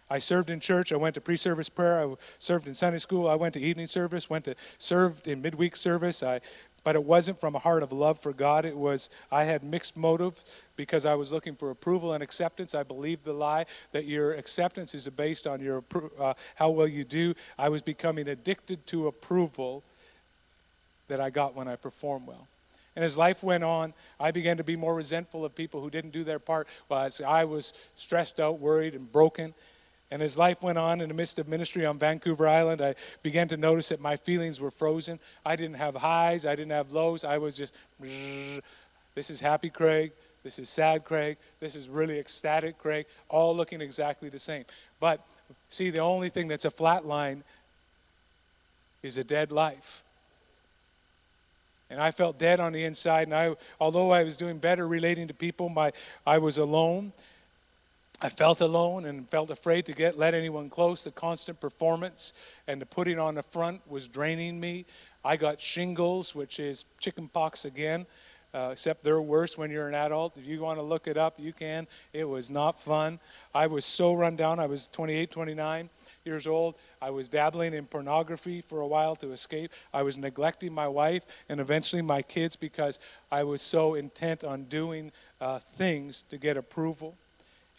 [0.09, 0.91] I served in church.
[0.91, 2.05] I went to pre-service prayer.
[2.05, 3.27] I served in Sunday school.
[3.27, 4.29] I went to evening service.
[4.29, 6.21] Went to served in midweek service.
[6.21, 6.41] I
[6.83, 8.65] but it wasn't from a heart of love for God.
[8.65, 10.43] It was, I had mixed motive
[10.75, 12.75] because I was looking for approval and acceptance.
[12.75, 15.83] I believed the lie that your acceptance is based on your
[16.19, 17.33] uh, how well you do.
[17.57, 19.83] I was becoming addicted to approval
[21.07, 22.47] that I got when I performed well.
[22.95, 26.11] And as life went on, I began to be more resentful of people who didn't
[26.11, 26.67] do their part.
[26.89, 29.53] Well, I was stressed out, worried, and broken.
[30.13, 33.47] And as life went on in the midst of ministry on Vancouver Island, I began
[33.47, 35.19] to notice that my feelings were frozen.
[35.43, 37.25] I didn't have highs, I didn't have lows.
[37.25, 40.11] I was just, this is happy Craig,
[40.43, 44.65] this is sad Craig, this is really ecstatic Craig, all looking exactly the same.
[44.99, 45.19] But
[45.69, 47.43] see, the only thing that's a flat line
[49.01, 50.03] is a dead life.
[51.89, 55.27] And I felt dead on the inside, and I, although I was doing better relating
[55.29, 55.91] to people, my,
[56.23, 57.13] I was alone.
[58.21, 61.03] I felt alone and felt afraid to get let anyone close.
[61.03, 62.33] The constant performance
[62.67, 64.85] and the putting on the front was draining me.
[65.25, 68.05] I got shingles, which is chicken pox again,
[68.53, 70.37] uh, except they're worse when you're an adult.
[70.37, 71.87] If you want to look it up, you can.
[72.13, 73.19] It was not fun.
[73.53, 74.59] I was so run down.
[74.59, 75.89] I was 28, 29
[76.23, 76.75] years old.
[77.01, 79.71] I was dabbling in pornography for a while to escape.
[79.93, 82.99] I was neglecting my wife and eventually my kids because
[83.31, 87.17] I was so intent on doing uh, things to get approval.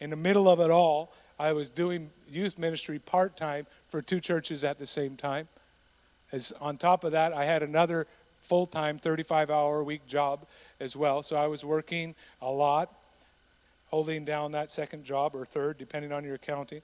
[0.00, 4.20] In the middle of it all, I was doing youth ministry part time for two
[4.20, 5.48] churches at the same time.
[6.32, 8.06] As on top of that, I had another
[8.40, 10.46] full time 35 hour a week job
[10.80, 11.22] as well.
[11.22, 12.92] So I was working a lot,
[13.90, 16.82] holding down that second job or third, depending on your accounting.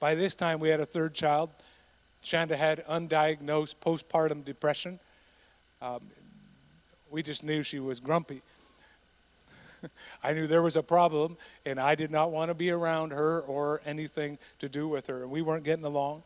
[0.00, 1.50] By this time, we had a third child.
[2.24, 4.98] Shanda had undiagnosed postpartum depression.
[5.80, 6.00] Um,
[7.10, 8.42] we just knew she was grumpy.
[10.22, 13.40] I knew there was a problem, and I did not want to be around her
[13.40, 15.22] or anything to do with her.
[15.22, 16.22] And we weren't getting along.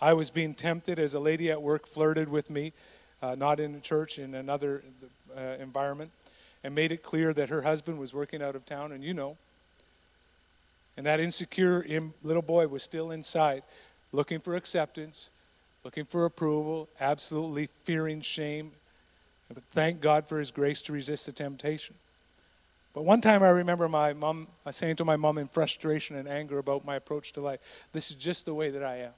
[0.00, 2.72] I was being tempted as a lady at work flirted with me,
[3.22, 4.82] uh, not in a church, in another
[5.36, 6.10] uh, environment,
[6.64, 9.36] and made it clear that her husband was working out of town, and you know.
[10.96, 11.84] And that insecure
[12.22, 13.62] little boy was still inside,
[14.12, 15.30] looking for acceptance,
[15.84, 18.72] looking for approval, absolutely fearing shame.
[19.52, 21.94] But thank God for his grace to resist the temptation.
[22.92, 26.58] But one time I remember my mom saying to my mom in frustration and anger
[26.58, 27.60] about my approach to life,
[27.92, 29.12] This is just the way that I am.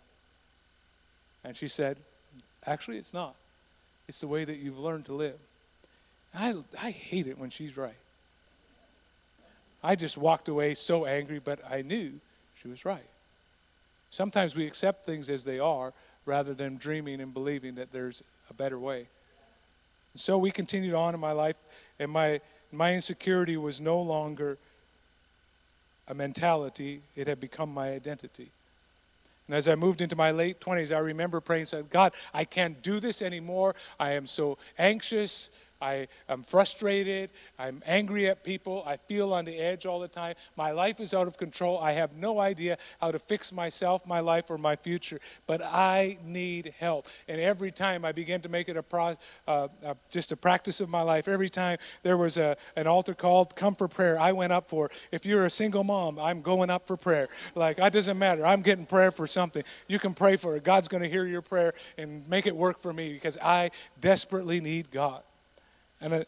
[1.45, 1.97] And she said,
[2.67, 3.35] Actually, it's not.
[4.09, 5.39] It's the way that you've learned to live.
[6.35, 7.95] I, I hate it when she's right.
[9.83, 12.21] I just walked away so angry, but I knew
[12.55, 13.05] she was right.
[14.11, 15.93] Sometimes we accept things as they are
[16.25, 19.09] rather than dreaming and believing that there's a better way.
[20.13, 21.57] And so we continued on in my life,
[21.99, 22.41] and my
[22.73, 24.59] my insecurity was no longer
[26.09, 28.51] a mentality, it had become my identity.
[29.47, 32.83] And as I moved into my late 20s, I remember praying, saying, God, I can't
[32.83, 33.75] do this anymore.
[33.99, 35.51] I am so anxious.
[35.83, 37.31] I am frustrated.
[37.59, 38.85] I'm angry at people.
[38.87, 40.37] I feel on the edge all the time.
[40.57, 41.79] My life is out of control.
[41.79, 45.18] I have no idea how to fix myself, my life, or my future.
[45.47, 47.09] But I need help.
[47.27, 49.14] And every time I began to make it a pro,
[49.49, 53.14] uh, uh, just a practice of my life, every time there was a, an altar
[53.14, 54.88] called, come for prayer, I went up for.
[55.11, 57.29] If you're a single mom, I'm going up for prayer.
[57.57, 58.47] Like, it doesn't matter.
[58.47, 59.64] I'm getting prayer for something.
[59.88, 60.62] You can pray for it.
[60.62, 64.61] God's going to hear your prayer and make it work for me because I desperately
[64.61, 65.23] need God.
[66.03, 66.27] And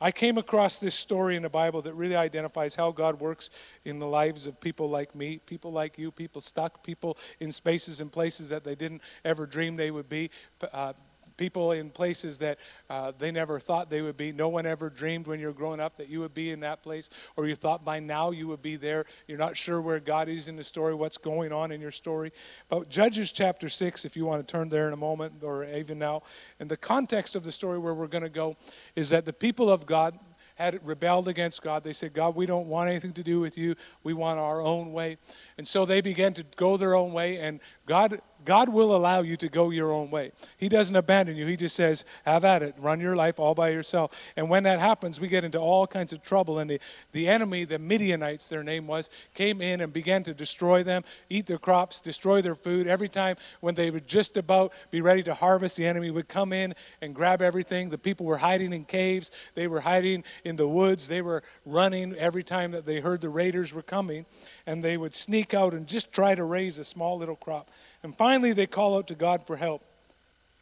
[0.00, 3.50] I came across this story in the Bible that really identifies how God works
[3.84, 8.00] in the lives of people like me, people like you, people stuck, people in spaces
[8.00, 10.30] and places that they didn't ever dream they would be,
[10.72, 10.94] uh,
[11.40, 12.58] people in places that
[12.90, 14.30] uh, they never thought they would be.
[14.30, 17.08] No one ever dreamed when you're growing up that you would be in that place,
[17.34, 19.06] or you thought by now you would be there.
[19.26, 22.30] You're not sure where God is in the story, what's going on in your story.
[22.68, 25.98] But Judges chapter 6, if you want to turn there in a moment, or even
[25.98, 26.22] now,
[26.60, 28.58] and the context of the story where we're going to go
[28.94, 30.18] is that the people of God
[30.56, 31.84] had rebelled against God.
[31.84, 33.76] They said, God, we don't want anything to do with you.
[34.02, 35.16] We want our own way.
[35.56, 39.36] And so they began to go their own way, and God God will allow you
[39.36, 40.32] to go your own way.
[40.56, 41.46] He doesn't abandon you.
[41.46, 44.32] He just says, have at it, run your life all by yourself.
[44.36, 46.58] And when that happens, we get into all kinds of trouble.
[46.58, 46.80] And the,
[47.12, 51.46] the enemy, the Midianites, their name was, came in and began to destroy them, eat
[51.46, 52.86] their crops, destroy their food.
[52.86, 56.52] Every time when they would just about be ready to harvest, the enemy would come
[56.52, 57.90] in and grab everything.
[57.90, 62.14] The people were hiding in caves, they were hiding in the woods, they were running
[62.14, 64.26] every time that they heard the raiders were coming.
[64.70, 67.68] And they would sneak out and just try to raise a small little crop.
[68.04, 69.82] And finally, they call out to God for help.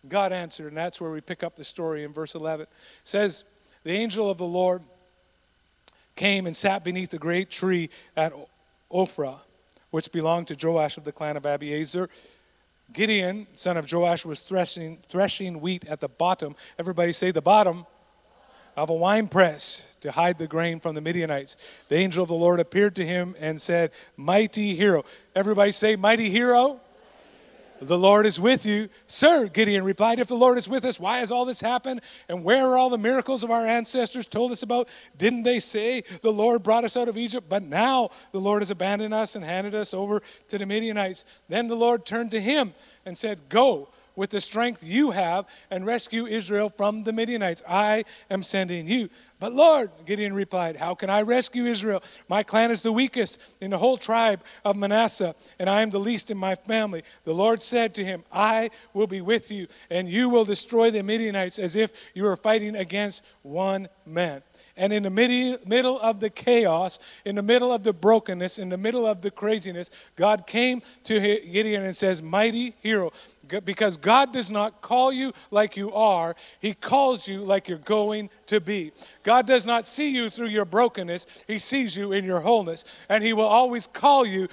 [0.08, 2.62] God answered, and that's where we pick up the story in verse 11.
[2.62, 2.68] It
[3.04, 3.44] says,
[3.84, 4.80] The angel of the Lord
[6.16, 8.32] came and sat beneath a great tree at
[8.90, 9.40] Ophrah,
[9.90, 12.08] which belonged to Joash of the clan of Abiezer.
[12.90, 16.56] Gideon, son of Joash, was threshing, threshing wheat at the bottom.
[16.78, 17.84] Everybody say the bottom
[18.74, 21.56] of a wine press to hide the grain from the Midianites.
[21.88, 25.04] The angel of the Lord appeared to him and said, Mighty hero.
[25.34, 26.80] Everybody say, Mighty hero.
[27.80, 28.88] The Lord is with you.
[29.06, 32.00] Sir, Gideon replied, If the Lord is with us, why has all this happened?
[32.28, 34.88] And where are all the miracles of our ancestors told us about?
[35.16, 37.48] Didn't they say the Lord brought us out of Egypt?
[37.48, 41.24] But now the Lord has abandoned us and handed us over to the Midianites.
[41.48, 42.74] Then the Lord turned to him
[43.06, 47.62] and said, Go with the strength you have and rescue Israel from the Midianites.
[47.68, 49.11] I am sending you.
[49.40, 52.03] But Lord, Gideon replied, How can I rescue Israel?
[52.29, 56.01] My clan is the weakest in the whole tribe of Manasseh, and I am the
[56.01, 57.05] least in my family.
[57.22, 61.05] The Lord said to him, I will be with you, and you will destroy the
[61.05, 64.42] Midianites as if you were fighting against one man.
[64.78, 68.78] And in the middle of the chaos, in the middle of the brokenness, in the
[68.78, 73.12] middle of the craziness, God came to Gideon and says, Mighty hero.
[73.64, 78.30] Because God does not call you like you are, He calls you like you're going
[78.46, 78.92] to be.
[79.22, 83.04] God does not see you through your brokenness, He sees you in your wholeness.
[83.08, 84.48] And He will always call you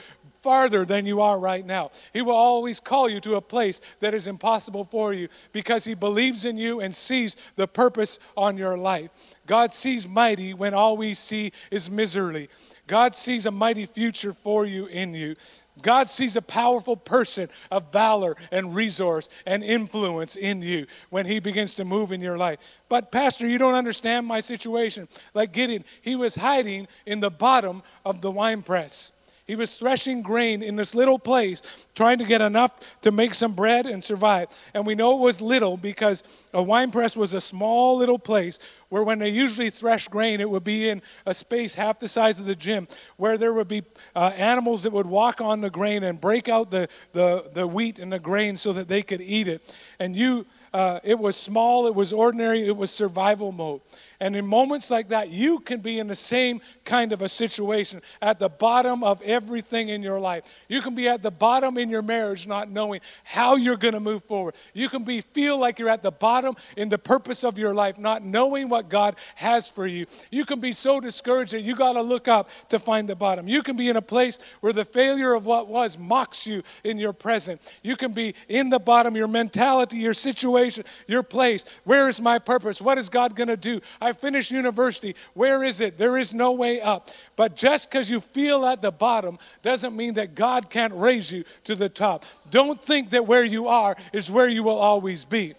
[0.45, 1.89] farther than you are right now.
[2.13, 5.95] He will always call you to a place that is impossible for you because He
[5.95, 9.10] believes in you and sees the purpose on your life.
[9.47, 12.47] God sees mighty when all we see is misery.
[12.86, 15.36] God sees a mighty future for you in you.
[15.81, 21.39] God sees a powerful person of valor and resource and influence in you when He
[21.39, 22.60] begins to move in your life.
[22.88, 25.08] But, Pastor, you don't understand my situation.
[25.34, 29.12] Like Gideon, he was hiding in the bottom of the wine press.
[29.45, 31.62] He was threshing grain in this little place,
[31.93, 34.47] trying to get enough to make some bread and survive.
[34.73, 38.58] And we know it was little because a wine press was a small little place
[38.89, 42.39] where, when they usually thresh grain, it would be in a space half the size
[42.39, 43.84] of the gym, where there would be
[44.15, 47.99] uh, animals that would walk on the grain and break out the, the, the wheat
[47.99, 49.75] and the grain so that they could eat it.
[49.99, 53.81] And you, uh, it was small, it was ordinary, it was survival mode.
[54.19, 58.01] And in moments like that, you can be in the same kind of a situation
[58.21, 60.65] at the bottom of everything in your life.
[60.69, 63.99] You can be at the bottom in your marriage, not knowing how you're going to
[63.99, 64.56] move forward.
[64.73, 67.97] You can be feel like you're at the bottom in the purpose of your life,
[67.97, 70.06] not knowing what God has for you.
[70.32, 73.47] You can be so discouraged that you got to look up to find the bottom.
[73.47, 76.97] You can be in a place where the failure of what was mocks you in
[76.97, 77.62] your present.
[77.84, 81.65] You can be in the bottom, your mentality, your situation, your place.
[81.84, 82.82] Where is my purpose?
[82.82, 83.82] What is God going to do?
[84.13, 85.15] Finished university.
[85.33, 85.97] Where is it?
[85.97, 87.09] There is no way up.
[87.35, 91.43] But just because you feel at the bottom doesn't mean that God can't raise you
[91.65, 92.25] to the top.
[92.49, 95.55] Don't think that where you are is where you will always be.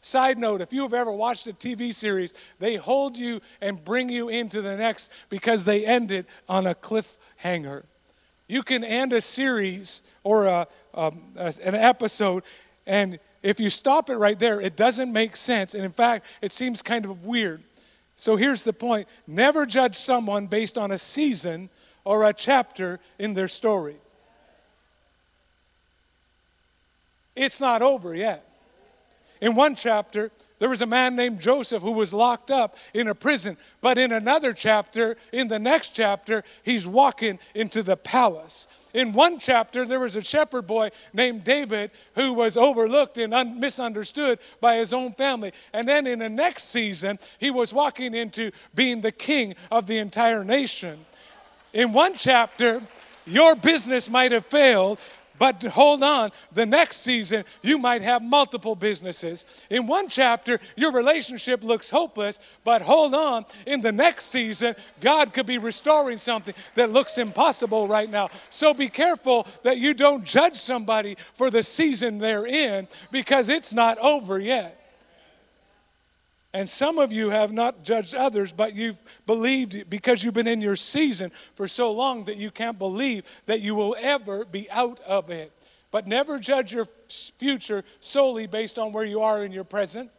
[0.00, 4.28] Side note if you've ever watched a TV series, they hold you and bring you
[4.28, 7.84] into the next because they end it on a cliffhanger.
[8.46, 12.44] You can end a series or a, um, a, an episode,
[12.86, 15.74] and if you stop it right there, it doesn't make sense.
[15.74, 17.62] And in fact, it seems kind of weird.
[18.20, 21.70] So here's the point never judge someone based on a season
[22.04, 23.94] or a chapter in their story.
[27.36, 28.44] It's not over yet.
[29.40, 33.14] In one chapter, there was a man named Joseph who was locked up in a
[33.14, 33.56] prison.
[33.80, 38.66] But in another chapter, in the next chapter, he's walking into the palace.
[38.92, 43.60] In one chapter, there was a shepherd boy named David who was overlooked and un-
[43.60, 45.52] misunderstood by his own family.
[45.72, 49.98] And then in the next season, he was walking into being the king of the
[49.98, 51.04] entire nation.
[51.72, 52.82] In one chapter,
[53.26, 54.98] your business might have failed,
[55.38, 59.64] But hold on, the next season, you might have multiple businesses.
[59.70, 65.32] In one chapter, your relationship looks hopeless, but hold on, in the next season, God
[65.32, 68.28] could be restoring something that looks impossible right now.
[68.50, 73.72] So be careful that you don't judge somebody for the season they're in because it's
[73.72, 74.77] not over yet.
[76.58, 80.60] And some of you have not judged others, but you've believed because you've been in
[80.60, 84.98] your season for so long that you can't believe that you will ever be out
[85.02, 85.52] of it.
[85.92, 90.10] But never judge your future solely based on where you are in your present.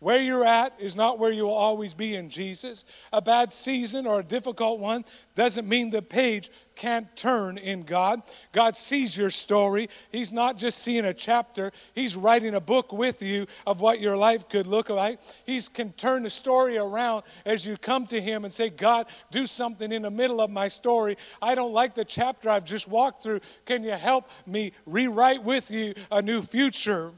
[0.00, 2.84] Where you're at is not where you will always be in Jesus.
[3.12, 8.22] A bad season or a difficult one doesn't mean the page can't turn in God.
[8.52, 9.88] God sees your story.
[10.12, 14.16] He's not just seeing a chapter, He's writing a book with you of what your
[14.16, 15.18] life could look like.
[15.44, 19.46] He can turn the story around as you come to Him and say, God, do
[19.46, 21.16] something in the middle of my story.
[21.42, 23.40] I don't like the chapter I've just walked through.
[23.66, 27.10] Can you help me rewrite with you a new future?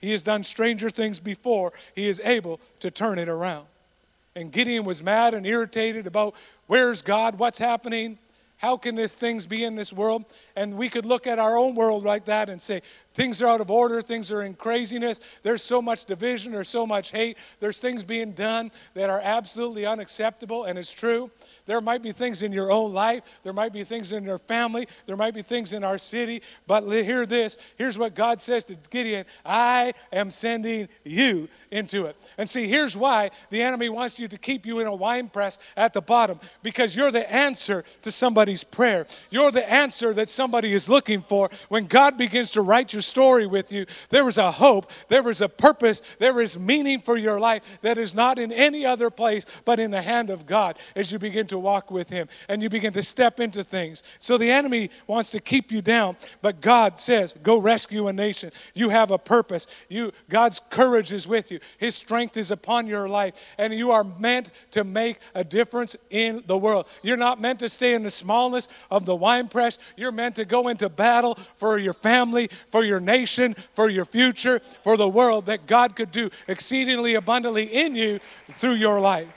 [0.00, 1.72] He has done stranger things before.
[1.94, 3.66] He is able to turn it around.
[4.34, 6.34] And Gideon was mad and irritated about
[6.66, 7.38] where's God?
[7.38, 8.18] What's happening?
[8.58, 10.24] How can these things be in this world?
[10.54, 12.82] And we could look at our own world like that and say,
[13.16, 16.86] things are out of order, things are in craziness, there's so much division, there's so
[16.86, 21.30] much hate, there's things being done that are absolutely unacceptable, and it's true.
[21.64, 24.86] There might be things in your own life, there might be things in your family,
[25.06, 27.56] there might be things in our city, but hear this.
[27.76, 32.16] Here's what God says to Gideon I am sending you into it.
[32.36, 35.58] And see, here's why the enemy wants you to keep you in a wine press
[35.76, 39.06] at the bottom because you're the answer to somebody's prayer.
[39.30, 41.50] You're the answer that somebody is looking for.
[41.68, 45.40] When God begins to write your story with you, there is a hope, there is
[45.40, 49.46] a purpose, there is meaning for your life that is not in any other place
[49.64, 52.68] but in the hand of God as you begin to walk with Him and you
[52.68, 54.02] begin to step into things.
[54.18, 58.50] So the enemy wants to keep you down, but God says, Go rescue a nation.
[58.74, 59.66] You have a purpose.
[59.88, 64.04] You, God's courage is with you, His strength is upon your life, and you are
[64.04, 66.88] meant to make a difference in the world.
[67.02, 69.78] You're not meant to stay in the smallness of the wine press.
[69.96, 74.58] You're meant to go into battle for your family, for your nation, for your future,
[74.58, 78.20] for the world that God could do exceedingly abundantly in you
[78.52, 79.28] through your life.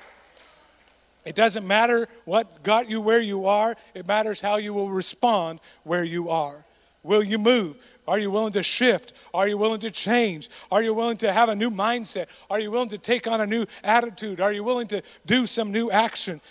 [1.25, 5.59] It doesn't matter what got you where you are, it matters how you will respond
[5.83, 6.65] where you are.
[7.03, 7.77] Will you move?
[8.07, 9.13] Are you willing to shift?
[9.33, 10.49] Are you willing to change?
[10.71, 12.27] Are you willing to have a new mindset?
[12.49, 14.41] Are you willing to take on a new attitude?
[14.41, 16.41] Are you willing to do some new action?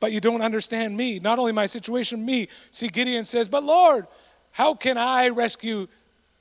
[0.00, 2.48] But you don't understand me, not only my situation, me.
[2.70, 4.06] See, Gideon says, But Lord,
[4.52, 5.86] how can I rescue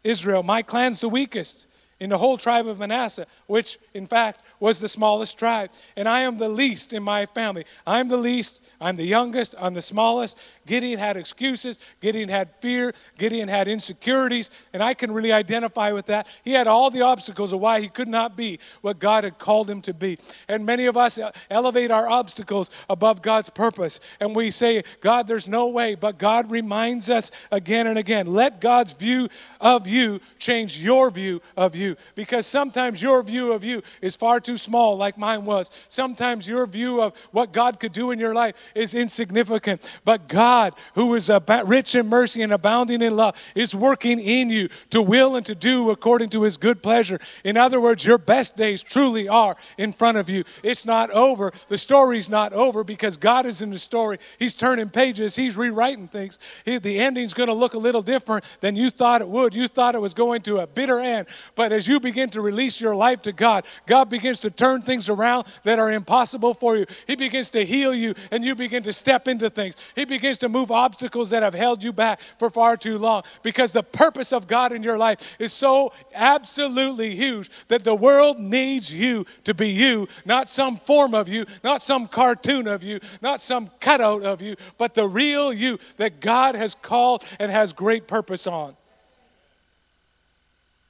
[0.03, 0.43] Israel?
[0.43, 1.67] My clan's the weakest
[1.99, 5.71] in the whole tribe of Manasseh, which in fact was the smallest tribe.
[5.97, 7.65] And I am the least in my family.
[7.85, 10.39] I'm the least, I'm the youngest, I'm the smallest.
[10.65, 16.05] Gideon had excuses, Gideon had fear, Gideon had insecurities, and I can really identify with
[16.05, 16.27] that.
[16.43, 19.69] He had all the obstacles of why he could not be what God had called
[19.69, 20.17] him to be.
[20.47, 25.27] And many of us uh, elevate our obstacles above God's purpose, and we say, God,
[25.27, 25.95] there's no way.
[25.95, 29.27] But God reminds us again and again let God's view
[29.59, 31.88] of you change your view of you.
[32.15, 35.71] Because sometimes your view of you is far too small, like mine was.
[35.87, 39.99] Sometimes your view of what God could do in your life is insignificant.
[40.05, 41.31] But God, who is
[41.65, 45.55] rich in mercy and abounding in love, is working in you to will and to
[45.55, 47.19] do according to his good pleasure.
[47.43, 50.43] In other words, your best days truly are in front of you.
[50.63, 51.51] It's not over.
[51.67, 54.17] The story's not over because God is in the story.
[54.37, 56.39] He's turning pages, He's rewriting things.
[56.65, 59.55] the ending's going to look a little different than you thought it would.
[59.55, 61.27] You thought it was going to a bitter end.
[61.55, 65.07] But as you begin to release your life to God, God begins to turn things
[65.07, 66.85] around that are impossible for you.
[67.07, 69.77] He begins to heal you and you begin to step into things.
[69.95, 73.71] He begins to move obstacles that have held you back for far too long because
[73.71, 78.93] the purpose of God in your life is so absolutely huge that the world needs
[78.93, 83.39] you to be you, not some form of you, not some cartoon of you, not
[83.39, 88.05] some cutout of you, but the real you that God has called and has great
[88.05, 88.75] purpose on.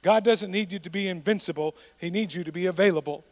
[0.01, 3.25] God doesn't need you to be invincible, He needs you to be available.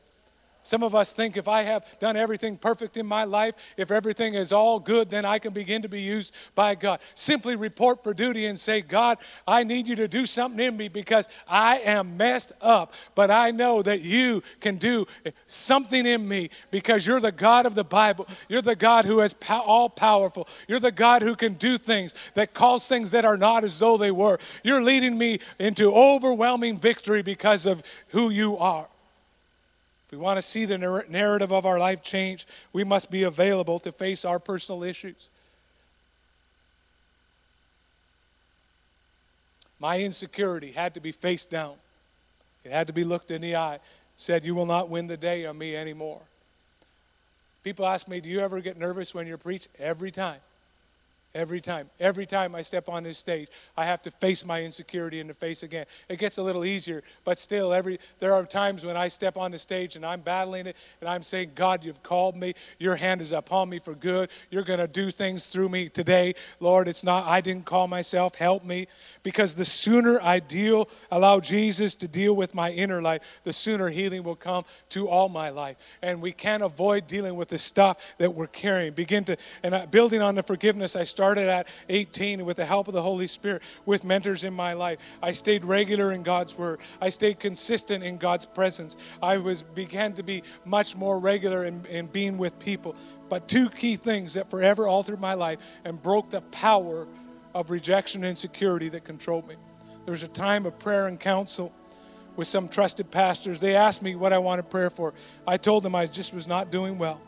[0.68, 4.34] Some of us think if I have done everything perfect in my life, if everything
[4.34, 7.00] is all good, then I can begin to be used by God.
[7.16, 10.90] Simply report for duty and say, God, I need you to do something in me
[10.90, 12.94] because I am messed up.
[13.16, 15.06] But I know that you can do
[15.46, 18.28] something in me because you're the God of the Bible.
[18.50, 20.50] You're the God who is all powerful.
[20.68, 23.96] You're the God who can do things that cause things that are not as though
[23.96, 24.38] they were.
[24.64, 28.90] You're leading me into overwhelming victory because of who you are.
[30.08, 30.78] If we want to see the
[31.10, 35.30] narrative of our life change, we must be available to face our personal issues.
[39.82, 41.74] My insecurity had to be faced down.
[42.64, 43.80] It had to be looked in the eye.
[44.16, 46.22] Said, You will not win the day on me anymore.
[47.64, 49.68] People ask me, Do you ever get nervous when you preach?
[49.78, 50.40] Every time.
[51.36, 51.90] Every time.
[52.00, 55.34] Every time I step on this stage, I have to face my insecurity in the
[55.34, 55.86] face again.
[56.10, 59.52] It gets a little easier, but still every there are times when I step on
[59.52, 62.54] the stage and I'm battling it and I'm saying, God, you've called me.
[62.80, 64.32] Your hand is upon me for good.
[64.50, 66.34] You're going to do things through me today.
[66.60, 68.36] Lord, it's not I didn't call myself.
[68.36, 68.88] Help me.
[69.22, 73.90] Because the sooner I deal, allow Jesus to deal with my inner life, the sooner
[73.90, 75.98] healing will come to all my life.
[76.02, 78.94] And we can't avoid dealing with the stuff that we're carrying.
[78.94, 82.94] Begin to and building on the forgiveness I started at 18 with the help of
[82.94, 85.00] the Holy Spirit with mentors in my life.
[85.24, 86.80] I stayed regular in God's word.
[87.02, 88.96] I stayed consistent in God's presence.
[89.20, 92.96] I was began to be much more regular in, in being with people.
[93.30, 97.08] But two key things that forever altered my life and broke the power
[97.56, 99.56] of rejection and insecurity that controlled me.
[100.06, 101.74] There was a time of prayer and counsel
[102.36, 103.60] with some trusted pastors.
[103.60, 105.16] They asked me what I wanted prayer for.
[105.48, 107.20] I told them I just was not doing well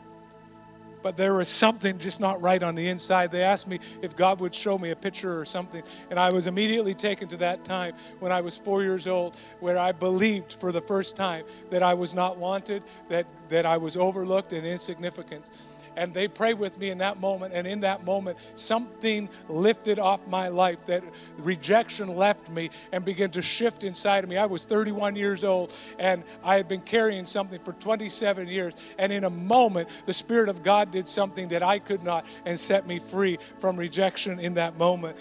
[1.02, 3.30] but there was something just not right on the inside.
[3.30, 6.46] They asked me if God would show me a picture or something, and I was
[6.46, 10.72] immediately taken to that time when I was four years old, where I believed for
[10.72, 15.48] the first time that I was not wanted, that, that I was overlooked and insignificant
[15.96, 17.54] and they prayed with me in that moment.
[17.54, 21.02] And in that moment, something lifted off my life that
[21.38, 24.36] rejection left me and began to shift inside of me.
[24.36, 28.74] I was 31 years old and I had been carrying something for 27 years.
[28.98, 32.58] And in a moment, the Spirit of God did something that I could not and
[32.58, 35.16] set me free from rejection in that moment.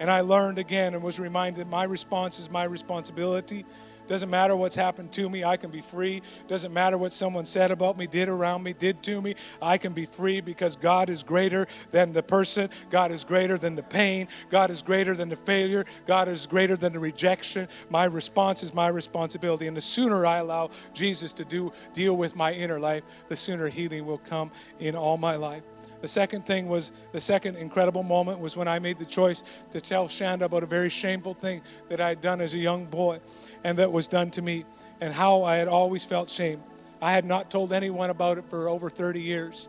[0.00, 3.66] And I learned again and was reminded my response is my responsibility.
[4.10, 6.20] Doesn't matter what's happened to me, I can be free.
[6.48, 9.92] Doesn't matter what someone said about me, did around me, did to me, I can
[9.92, 12.70] be free because God is greater than the person.
[12.90, 14.26] God is greater than the pain.
[14.50, 15.84] God is greater than the failure.
[16.08, 17.68] God is greater than the rejection.
[17.88, 19.68] My response is my responsibility.
[19.68, 23.68] And the sooner I allow Jesus to do deal with my inner life, the sooner
[23.68, 24.50] healing will come
[24.80, 25.62] in all my life.
[26.00, 29.80] The second thing was the second incredible moment was when I made the choice to
[29.80, 33.20] tell Shanda about a very shameful thing that I had done as a young boy
[33.64, 34.64] and that was done to me
[35.00, 36.62] and how I had always felt shame.
[37.02, 39.68] I had not told anyone about it for over 30 years.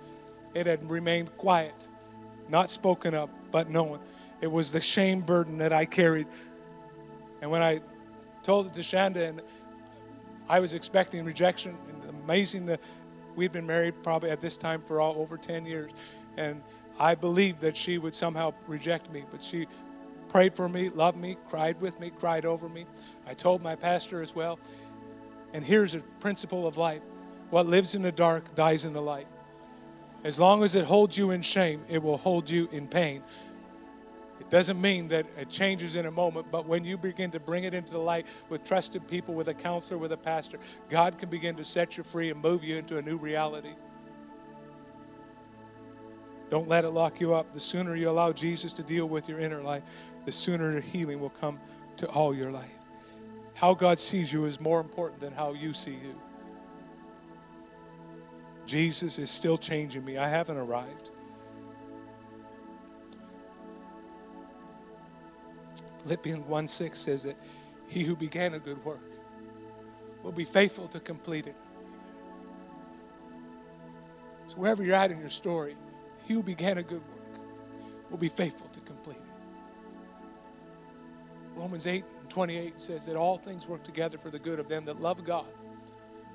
[0.54, 1.88] It had remained quiet,
[2.50, 4.00] not spoken of, but known.
[4.42, 6.28] It was the shame burden that I carried.
[7.42, 7.82] And when I
[8.44, 9.42] told it to Shanda, and
[10.50, 12.82] I was expecting rejection, and amazing that
[13.36, 15.92] we'd been married probably at this time for all over 10 years.
[16.38, 16.62] And
[17.00, 19.68] I believed that she would somehow reject me, but she
[20.30, 22.86] prayed for me, loved me, cried with me, cried over me.
[23.28, 24.60] I told my pastor as well.
[25.54, 27.02] And here's a principle of life
[27.50, 29.28] what lives in the dark dies in the light.
[30.24, 33.24] As long as it holds you in shame, it will hold you in pain.
[34.40, 37.64] It doesn't mean that it changes in a moment, but when you begin to bring
[37.64, 40.60] it into the light with trusted people, with a counselor, with a pastor,
[40.90, 43.74] God can begin to set you free and move you into a new reality.
[46.52, 47.54] Don't let it lock you up.
[47.54, 49.84] The sooner you allow Jesus to deal with your inner life,
[50.26, 51.58] the sooner healing will come
[51.96, 52.70] to all your life.
[53.54, 56.20] How God sees you is more important than how you see you.
[58.66, 60.18] Jesus is still changing me.
[60.18, 61.12] I haven't arrived.
[66.00, 67.38] Philippians 1 6 says that
[67.88, 69.10] he who began a good work
[70.22, 71.56] will be faithful to complete it.
[74.48, 75.76] So, wherever you're at in your story,
[76.26, 77.40] he who began a good work
[78.10, 79.24] will be faithful to complete it.
[81.56, 84.86] Romans 8 and 28 says that all things work together for the good of them
[84.86, 85.46] that love God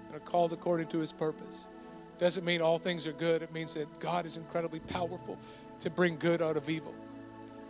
[0.07, 1.69] and are called according to his purpose.
[2.19, 3.43] Doesn't mean all things are good.
[3.43, 5.39] It means that God is incredibly powerful
[5.81, 6.95] to bring good out of evil,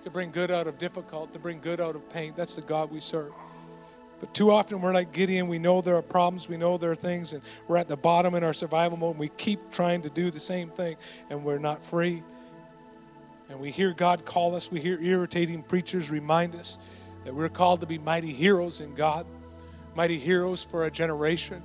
[0.03, 2.33] to bring good out of difficult, to bring good out of pain.
[2.37, 3.33] That's the God we serve.
[4.19, 5.49] But too often we're like Gideon.
[5.49, 8.35] We know there are problems, we know there are things, and we're at the bottom
[8.35, 9.13] in our survival mode.
[9.13, 10.97] And we keep trying to do the same thing,
[11.31, 12.23] and we're not free.
[13.49, 16.79] And we hear God call us, we hear irritating preachers remind us
[17.25, 19.27] that we're called to be mighty heroes in God,
[19.95, 21.63] mighty heroes for a generation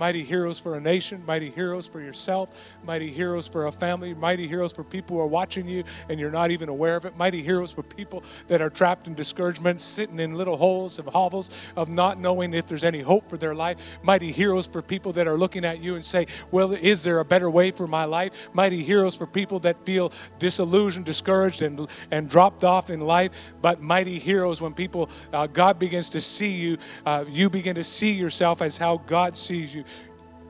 [0.00, 4.48] mighty heroes for a nation, mighty heroes for yourself, mighty heroes for a family, mighty
[4.48, 7.42] heroes for people who are watching you and you're not even aware of it, mighty
[7.42, 11.90] heroes for people that are trapped in discouragement, sitting in little holes of hovels of
[11.90, 15.36] not knowing if there's any hope for their life, mighty heroes for people that are
[15.36, 18.48] looking at you and say, Well, is there a better way for my life?
[18.54, 23.82] Mighty heroes for people that feel disillusioned, discouraged, and, and dropped off in life, but
[23.82, 28.12] mighty heroes when people, uh, God begins to see you, uh, you begin to see
[28.12, 29.84] yourself as how God sees you.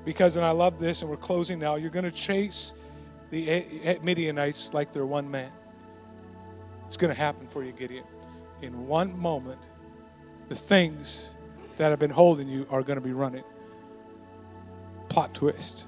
[0.04, 2.74] Because, and I love this, and we're closing now, you're going to chase
[3.30, 5.50] the Midianites like they're one man.
[6.86, 8.04] It's going to happen for you, Gideon.
[8.62, 9.60] in one moment,
[10.48, 11.34] the things
[11.76, 13.44] that have been holding you are going to be running.
[15.08, 15.86] Plot twist.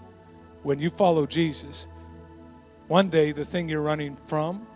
[0.62, 1.88] When you follow Jesus,
[2.88, 4.66] one day the thing you're running from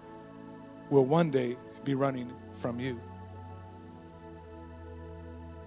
[0.91, 3.01] will one day be running from you.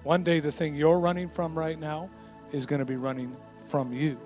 [0.03, 2.09] One day the thing you're running from right now
[2.51, 3.35] is going to be running
[3.69, 4.19] from you.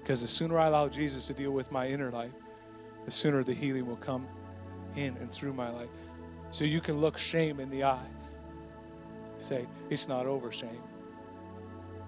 [0.00, 2.32] Because the sooner I allow Jesus to deal with my inner life,
[3.04, 4.26] the sooner the healing will come
[4.96, 5.90] in and through my life.
[6.50, 8.06] So you can look shame in the eye.
[9.36, 10.82] Say, it's not over, shame.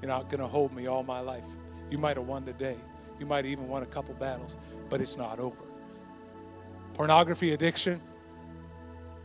[0.01, 1.45] You're not going to hold me all my life.
[1.91, 2.77] You might have won the day.
[3.19, 4.57] You might even won a couple battles,
[4.89, 5.59] but it's not over.
[6.95, 8.01] Pornography addiction.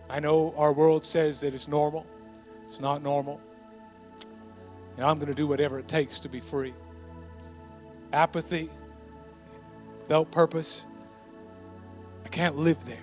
[0.10, 2.06] I know our world says that it's normal.
[2.66, 3.40] It's not normal.
[4.98, 6.74] And I'm going to do whatever it takes to be free
[8.14, 8.70] apathy,
[10.02, 10.86] without purpose.
[12.24, 12.98] I can't live there.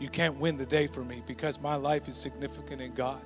[0.00, 3.22] You can't win the day for me because my life is significant in God.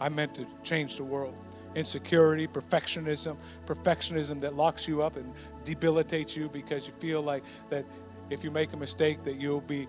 [0.00, 1.34] I meant to change the world.
[1.74, 5.32] Insecurity, perfectionism, perfectionism that locks you up and
[5.64, 7.84] debilitates you because you feel like that
[8.30, 9.86] if you make a mistake that you'll be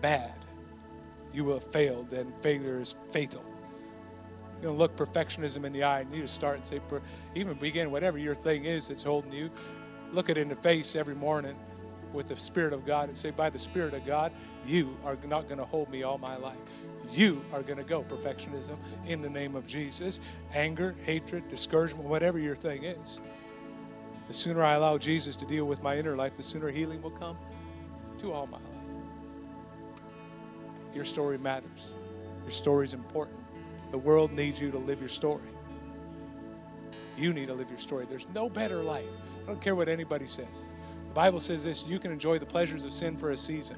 [0.00, 0.32] bad.
[1.32, 3.42] You will have failed, and failure is fatal
[4.62, 6.80] you know, look perfectionism in the eye and you just start and say,
[7.34, 9.50] even begin whatever your thing is that's holding you,
[10.12, 11.56] look it in the face every morning
[12.12, 14.30] with the Spirit of God and say, by the Spirit of God,
[14.64, 16.56] you are not going to hold me all my life.
[17.10, 18.04] You are going to go.
[18.04, 20.20] Perfectionism in the name of Jesus.
[20.54, 23.20] Anger, hatred, discouragement, whatever your thing is.
[24.28, 27.10] The sooner I allow Jesus to deal with my inner life, the sooner healing will
[27.10, 27.36] come
[28.18, 28.66] to all my life.
[30.94, 31.94] Your story matters.
[32.42, 33.41] Your story is important.
[33.92, 35.42] The world needs you to live your story.
[37.16, 38.06] You need to live your story.
[38.08, 39.04] There's no better life.
[39.44, 40.64] I don't care what anybody says.
[41.08, 43.76] The Bible says this you can enjoy the pleasures of sin for a season.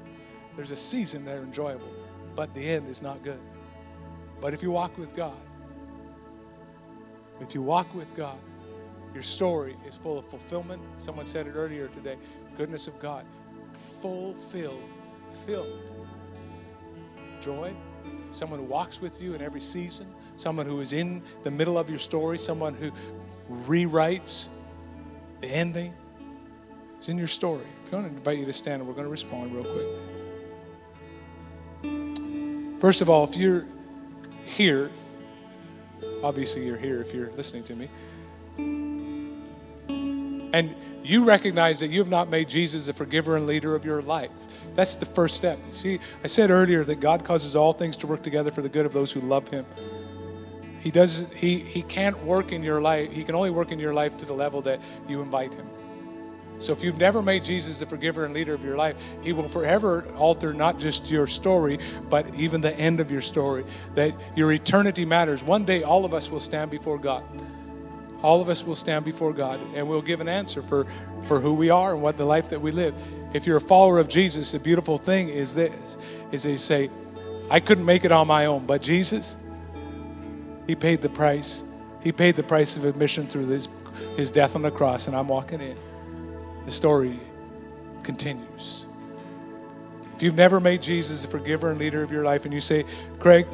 [0.55, 1.91] There's a season that are enjoyable,
[2.33, 3.41] but the end is not good.
[4.39, 5.37] But if you walk with God,
[7.41, 8.37] if you walk with God,
[9.13, 10.81] your story is full of fulfillment.
[10.97, 12.17] Someone said it earlier today
[12.55, 13.25] goodness of God,
[14.01, 14.89] fulfilled,
[15.45, 15.93] filled.
[17.41, 17.75] Joy,
[18.35, 21.89] someone who walks with you in every season, someone who is in the middle of
[21.89, 22.91] your story, someone who
[23.65, 24.57] rewrites
[25.41, 25.93] the ending.
[26.97, 27.65] It's in your story.
[27.85, 29.87] I'm going to invite you to stand and we're going to respond real quick.
[32.79, 33.65] First of all, if you're
[34.43, 34.91] here,
[36.23, 37.89] obviously you're here if you're listening to me
[40.55, 44.01] and you recognize that you have not made Jesus the forgiver and leader of your
[44.01, 44.31] life.
[44.73, 45.59] That's the first step.
[45.67, 48.69] You See, I said earlier that God causes all things to work together for the
[48.69, 49.65] good of those who love him.
[50.79, 53.11] He does he he can't work in your life.
[53.11, 54.79] He can only work in your life to the level that
[55.09, 55.67] you invite him.
[56.59, 59.49] So if you've never made Jesus the forgiver and leader of your life, he will
[59.49, 61.79] forever alter not just your story,
[62.09, 63.65] but even the end of your story.
[63.95, 65.43] That your eternity matters.
[65.43, 67.25] One day all of us will stand before God
[68.25, 70.85] all of us will stand before God and we'll give an answer for,
[71.21, 72.99] for who we are and what the life that we live.
[73.35, 75.99] If you're a follower of Jesus, the beautiful thing is this,
[76.31, 76.89] is they say,
[77.51, 79.37] I couldn't make it on my own, but Jesus,
[80.65, 81.63] He paid the price.
[82.01, 83.69] He paid the price of admission through his,
[84.17, 85.77] his death on the cross, and I'm walking in.
[86.65, 87.19] The story
[88.01, 88.87] continues.
[90.15, 92.85] If you've never made Jesus the forgiver and leader of your life, and you say,
[93.19, 93.45] Craig,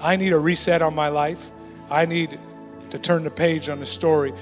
[0.00, 1.52] I need a reset on my life.
[1.88, 2.40] I need
[2.90, 4.32] to turn the page on the story,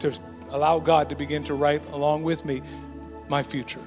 [0.00, 0.12] to
[0.50, 2.62] allow God to begin to write along with me
[3.28, 3.80] my future.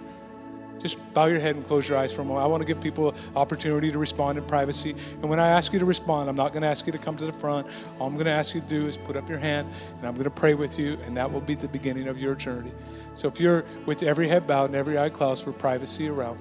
[0.79, 2.43] Just bow your head and close your eyes for a moment.
[2.43, 4.91] I want to give people opportunity to respond in privacy.
[4.91, 7.17] And when I ask you to respond, I'm not going to ask you to come
[7.17, 7.67] to the front.
[7.97, 10.13] All I'm going to ask you to do is put up your hand, and I'm
[10.13, 12.71] going to pray with you, and that will be the beginning of your journey.
[13.15, 16.37] So if you're with every head bowed and every eye closed for privacy around,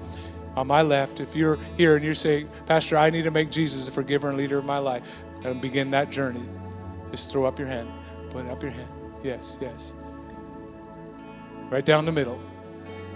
[0.57, 3.87] on my left, if you're here and you're saying, Pastor, I need to make Jesus
[3.87, 6.43] the forgiver and leader of my life, and begin that journey,
[7.15, 7.89] just throw up your hand.
[8.31, 8.89] Put up your hand.
[9.23, 9.95] Yes, yes.
[11.71, 12.41] Right down the middle.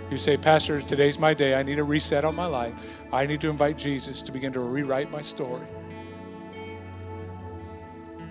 [0.09, 1.57] You say, Pastor, today's my day.
[1.57, 3.03] I need a reset on my life.
[3.13, 5.67] I need to invite Jesus to begin to rewrite my story.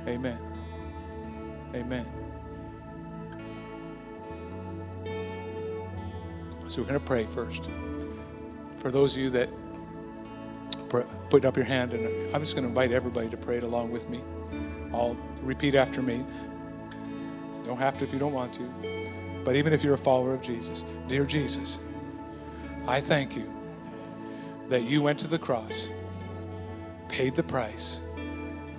[0.08, 0.40] Amen.
[1.76, 2.06] Amen.
[6.70, 7.70] So we're going to pray first.
[8.80, 9.50] For those of you that
[11.30, 13.92] put up your hand, and I'm just going to invite everybody to pray it along
[13.92, 14.22] with me.
[14.94, 16.26] I'll repeat after me.
[17.66, 18.64] Don't have to if you don't want to.
[19.44, 21.80] But even if you're a follower of Jesus, dear Jesus,
[22.88, 23.54] I thank you
[24.70, 25.90] that you went to the cross,
[27.10, 28.02] paid the price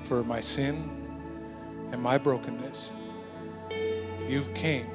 [0.03, 0.77] for my sin
[1.93, 2.93] and my brokenness.
[4.27, 4.87] You came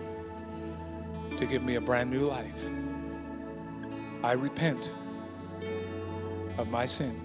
[1.38, 2.64] to give me a brand new life.
[4.24, 4.91] I repent
[6.57, 7.20] of my sin.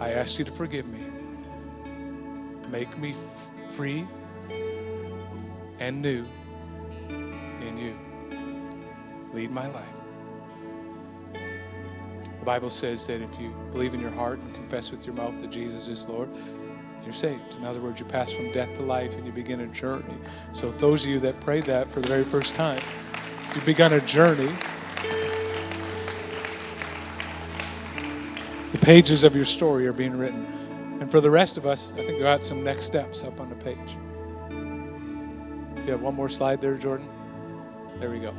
[0.00, 0.93] I ask you to forgive me.
[2.74, 3.14] Make me
[3.68, 4.04] free
[5.78, 6.24] and new
[7.60, 7.96] in you.
[9.32, 9.86] Lead my life.
[11.32, 15.38] The Bible says that if you believe in your heart and confess with your mouth
[15.38, 16.28] that Jesus is Lord,
[17.04, 17.54] you're saved.
[17.54, 20.16] In other words, you pass from death to life and you begin a journey.
[20.50, 22.80] So, those of you that prayed that for the very first time,
[23.54, 24.52] you've begun a journey.
[28.72, 30.63] The pages of your story are being written.
[31.04, 33.50] And for the rest of us, I think there are some next steps up on
[33.50, 33.98] the page.
[34.48, 37.06] Do you have one more slide there, Jordan?
[38.00, 38.34] There we go.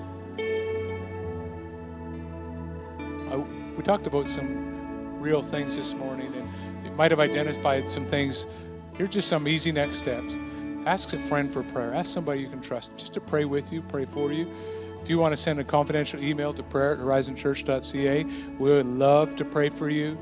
[3.30, 3.36] I,
[3.78, 8.48] we talked about some real things this morning, and you might have identified some things.
[8.96, 10.34] Here's just some easy next steps.
[10.88, 11.94] Ask a friend for prayer.
[11.94, 14.52] Ask somebody you can trust just to pray with you, pray for you.
[15.04, 18.24] If you want to send a confidential email to prayer at horizonchurch.ca,
[18.58, 20.18] we would love to pray for you.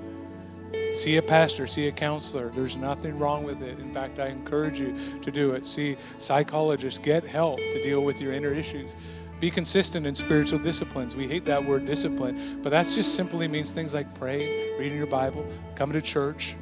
[0.93, 2.49] See a pastor, see a counselor.
[2.49, 3.79] There's nothing wrong with it.
[3.79, 5.65] In fact, I encourage you to do it.
[5.65, 8.93] See psychologists, get help to deal with your inner issues.
[9.39, 11.15] Be consistent in spiritual disciplines.
[11.15, 15.07] We hate that word discipline, but that just simply means things like praying, reading your
[15.07, 16.55] Bible, coming to church.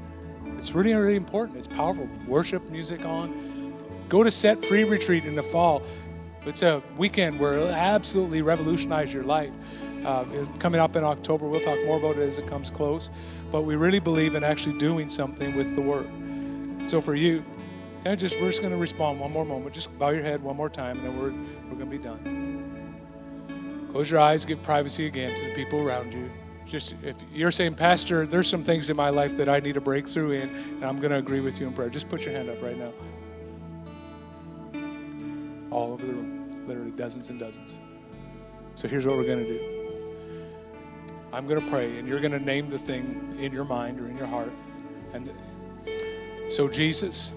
[0.56, 1.58] It's really, really important.
[1.58, 2.08] It's powerful.
[2.26, 3.76] Worship music on.
[4.08, 5.84] Go to Set Free Retreat in the fall.
[6.46, 9.52] It's a weekend where it'll absolutely revolutionize your life.
[10.06, 10.26] Uh,
[10.58, 11.48] coming up in October.
[11.48, 13.12] We'll talk more about it as it comes close.
[13.52, 16.10] But we really believe in actually doing something with the Word.
[16.88, 17.44] So for you,
[18.04, 19.76] kind of just we're just going to respond one more moment.
[19.76, 21.32] Just bow your head one more time, and then we're
[21.70, 23.88] we're going to be done.
[23.92, 24.46] Close your eyes.
[24.46, 26.32] Give privacy again to the people around you.
[26.66, 29.82] Just if you're saying, Pastor, there's some things in my life that I need a
[29.82, 31.90] breakthrough in, and I'm going to agree with you in prayer.
[31.90, 32.94] Just put your hand up right now
[35.72, 37.80] all over the room, literally dozens and dozens.
[38.76, 39.81] So here's what we're going to do
[41.34, 44.08] I'm going to pray, and you're going to name the thing in your mind or
[44.08, 44.52] in your heart.
[45.14, 45.32] And
[46.50, 47.34] so, Jesus,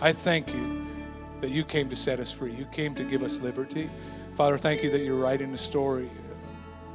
[0.00, 0.86] I thank you
[1.40, 2.52] that you came to set us free.
[2.52, 3.90] You came to give us liberty.
[4.34, 6.10] Father, thank you that you're writing a story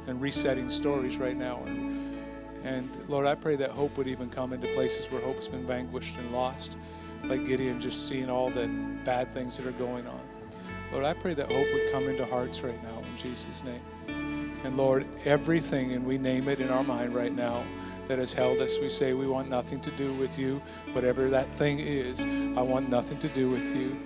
[0.06, 1.62] and resetting stories right now.
[1.66, 2.18] And,
[2.64, 6.16] and Lord, I pray that hope would even come into places where hope's been vanquished
[6.18, 6.78] and lost,
[7.24, 8.68] like Gideon just seeing all the
[9.04, 10.20] bad things that are going on.
[10.92, 13.80] Lord, I pray that hope would come into hearts right now in Jesus' name.
[14.64, 17.62] And Lord, everything, and we name it in our mind right now,
[18.06, 20.62] that has held us, we say we want nothing to do with you.
[20.92, 22.20] Whatever that thing is,
[22.56, 24.00] I want nothing to do with you.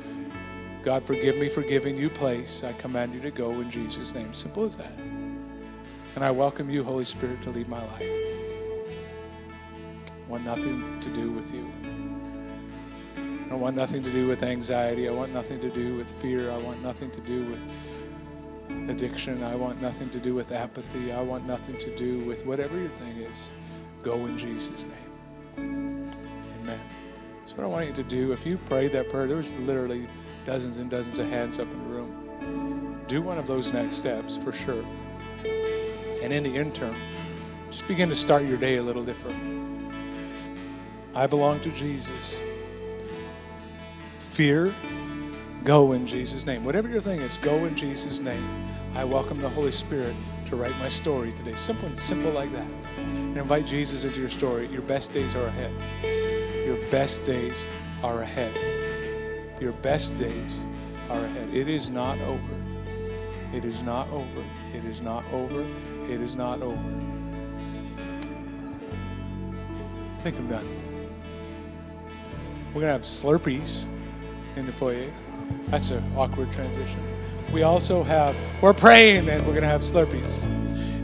[0.82, 2.64] God, forgive me for giving you place.
[2.64, 4.34] I command you to go in Jesus' name.
[4.34, 4.92] Simple as that.
[6.16, 8.02] And I welcome you, Holy Spirit, to lead my life.
[10.08, 11.72] I want nothing to do with you.
[13.50, 15.08] I want nothing to do with anxiety.
[15.08, 16.50] I want nothing to do with fear.
[16.50, 17.60] I want nothing to do with
[18.88, 19.42] addiction.
[19.42, 21.12] I want nothing to do with apathy.
[21.12, 23.52] I want nothing to do with whatever your thing is.
[24.02, 26.10] Go in Jesus' name.
[26.60, 26.80] Amen.
[27.38, 28.32] That's what I want you to do.
[28.32, 30.08] If you prayed that prayer, there was literally
[30.44, 33.00] dozens and dozens of hands up in the room.
[33.08, 34.84] Do one of those next steps for sure.
[36.22, 36.94] And in the interim,
[37.70, 39.92] just begin to start your day a little different.
[41.14, 42.42] I belong to Jesus.
[44.18, 44.74] Fear,
[45.64, 46.64] go in Jesus' name.
[46.64, 48.66] Whatever your thing is, go in Jesus' name.
[48.94, 50.14] I welcome the Holy Spirit
[50.46, 51.54] to write my story today.
[51.54, 52.66] Simple and simple like that.
[52.98, 54.66] And invite Jesus into your story.
[54.68, 55.72] Your best days are ahead.
[56.66, 57.66] Your best days
[58.02, 58.52] are ahead.
[59.60, 60.64] Your best days
[61.08, 61.48] are ahead.
[61.54, 62.62] It is not over.
[63.52, 64.44] It is not over.
[64.74, 65.64] It is not over.
[66.08, 67.00] It is not over.
[70.18, 70.68] I think I'm done.
[72.68, 73.86] We're going to have Slurpees
[74.56, 75.12] in the foyer.
[75.66, 77.00] That's an awkward transition.
[77.52, 80.44] We also have, we're praying and we're going to have Slurpees.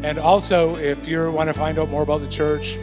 [0.03, 2.78] And also, if you want to find out more about the church,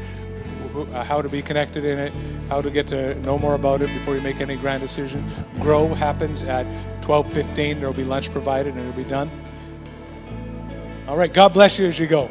[0.75, 2.13] uh, how to be connected in it,
[2.49, 5.23] how to get to know more about it before you make any grand decision,
[5.59, 6.65] Grow happens at
[7.01, 7.79] 12:15.
[7.79, 9.31] There will be lunch provided and it'll be done.
[11.07, 12.29] All right, God bless you as you go.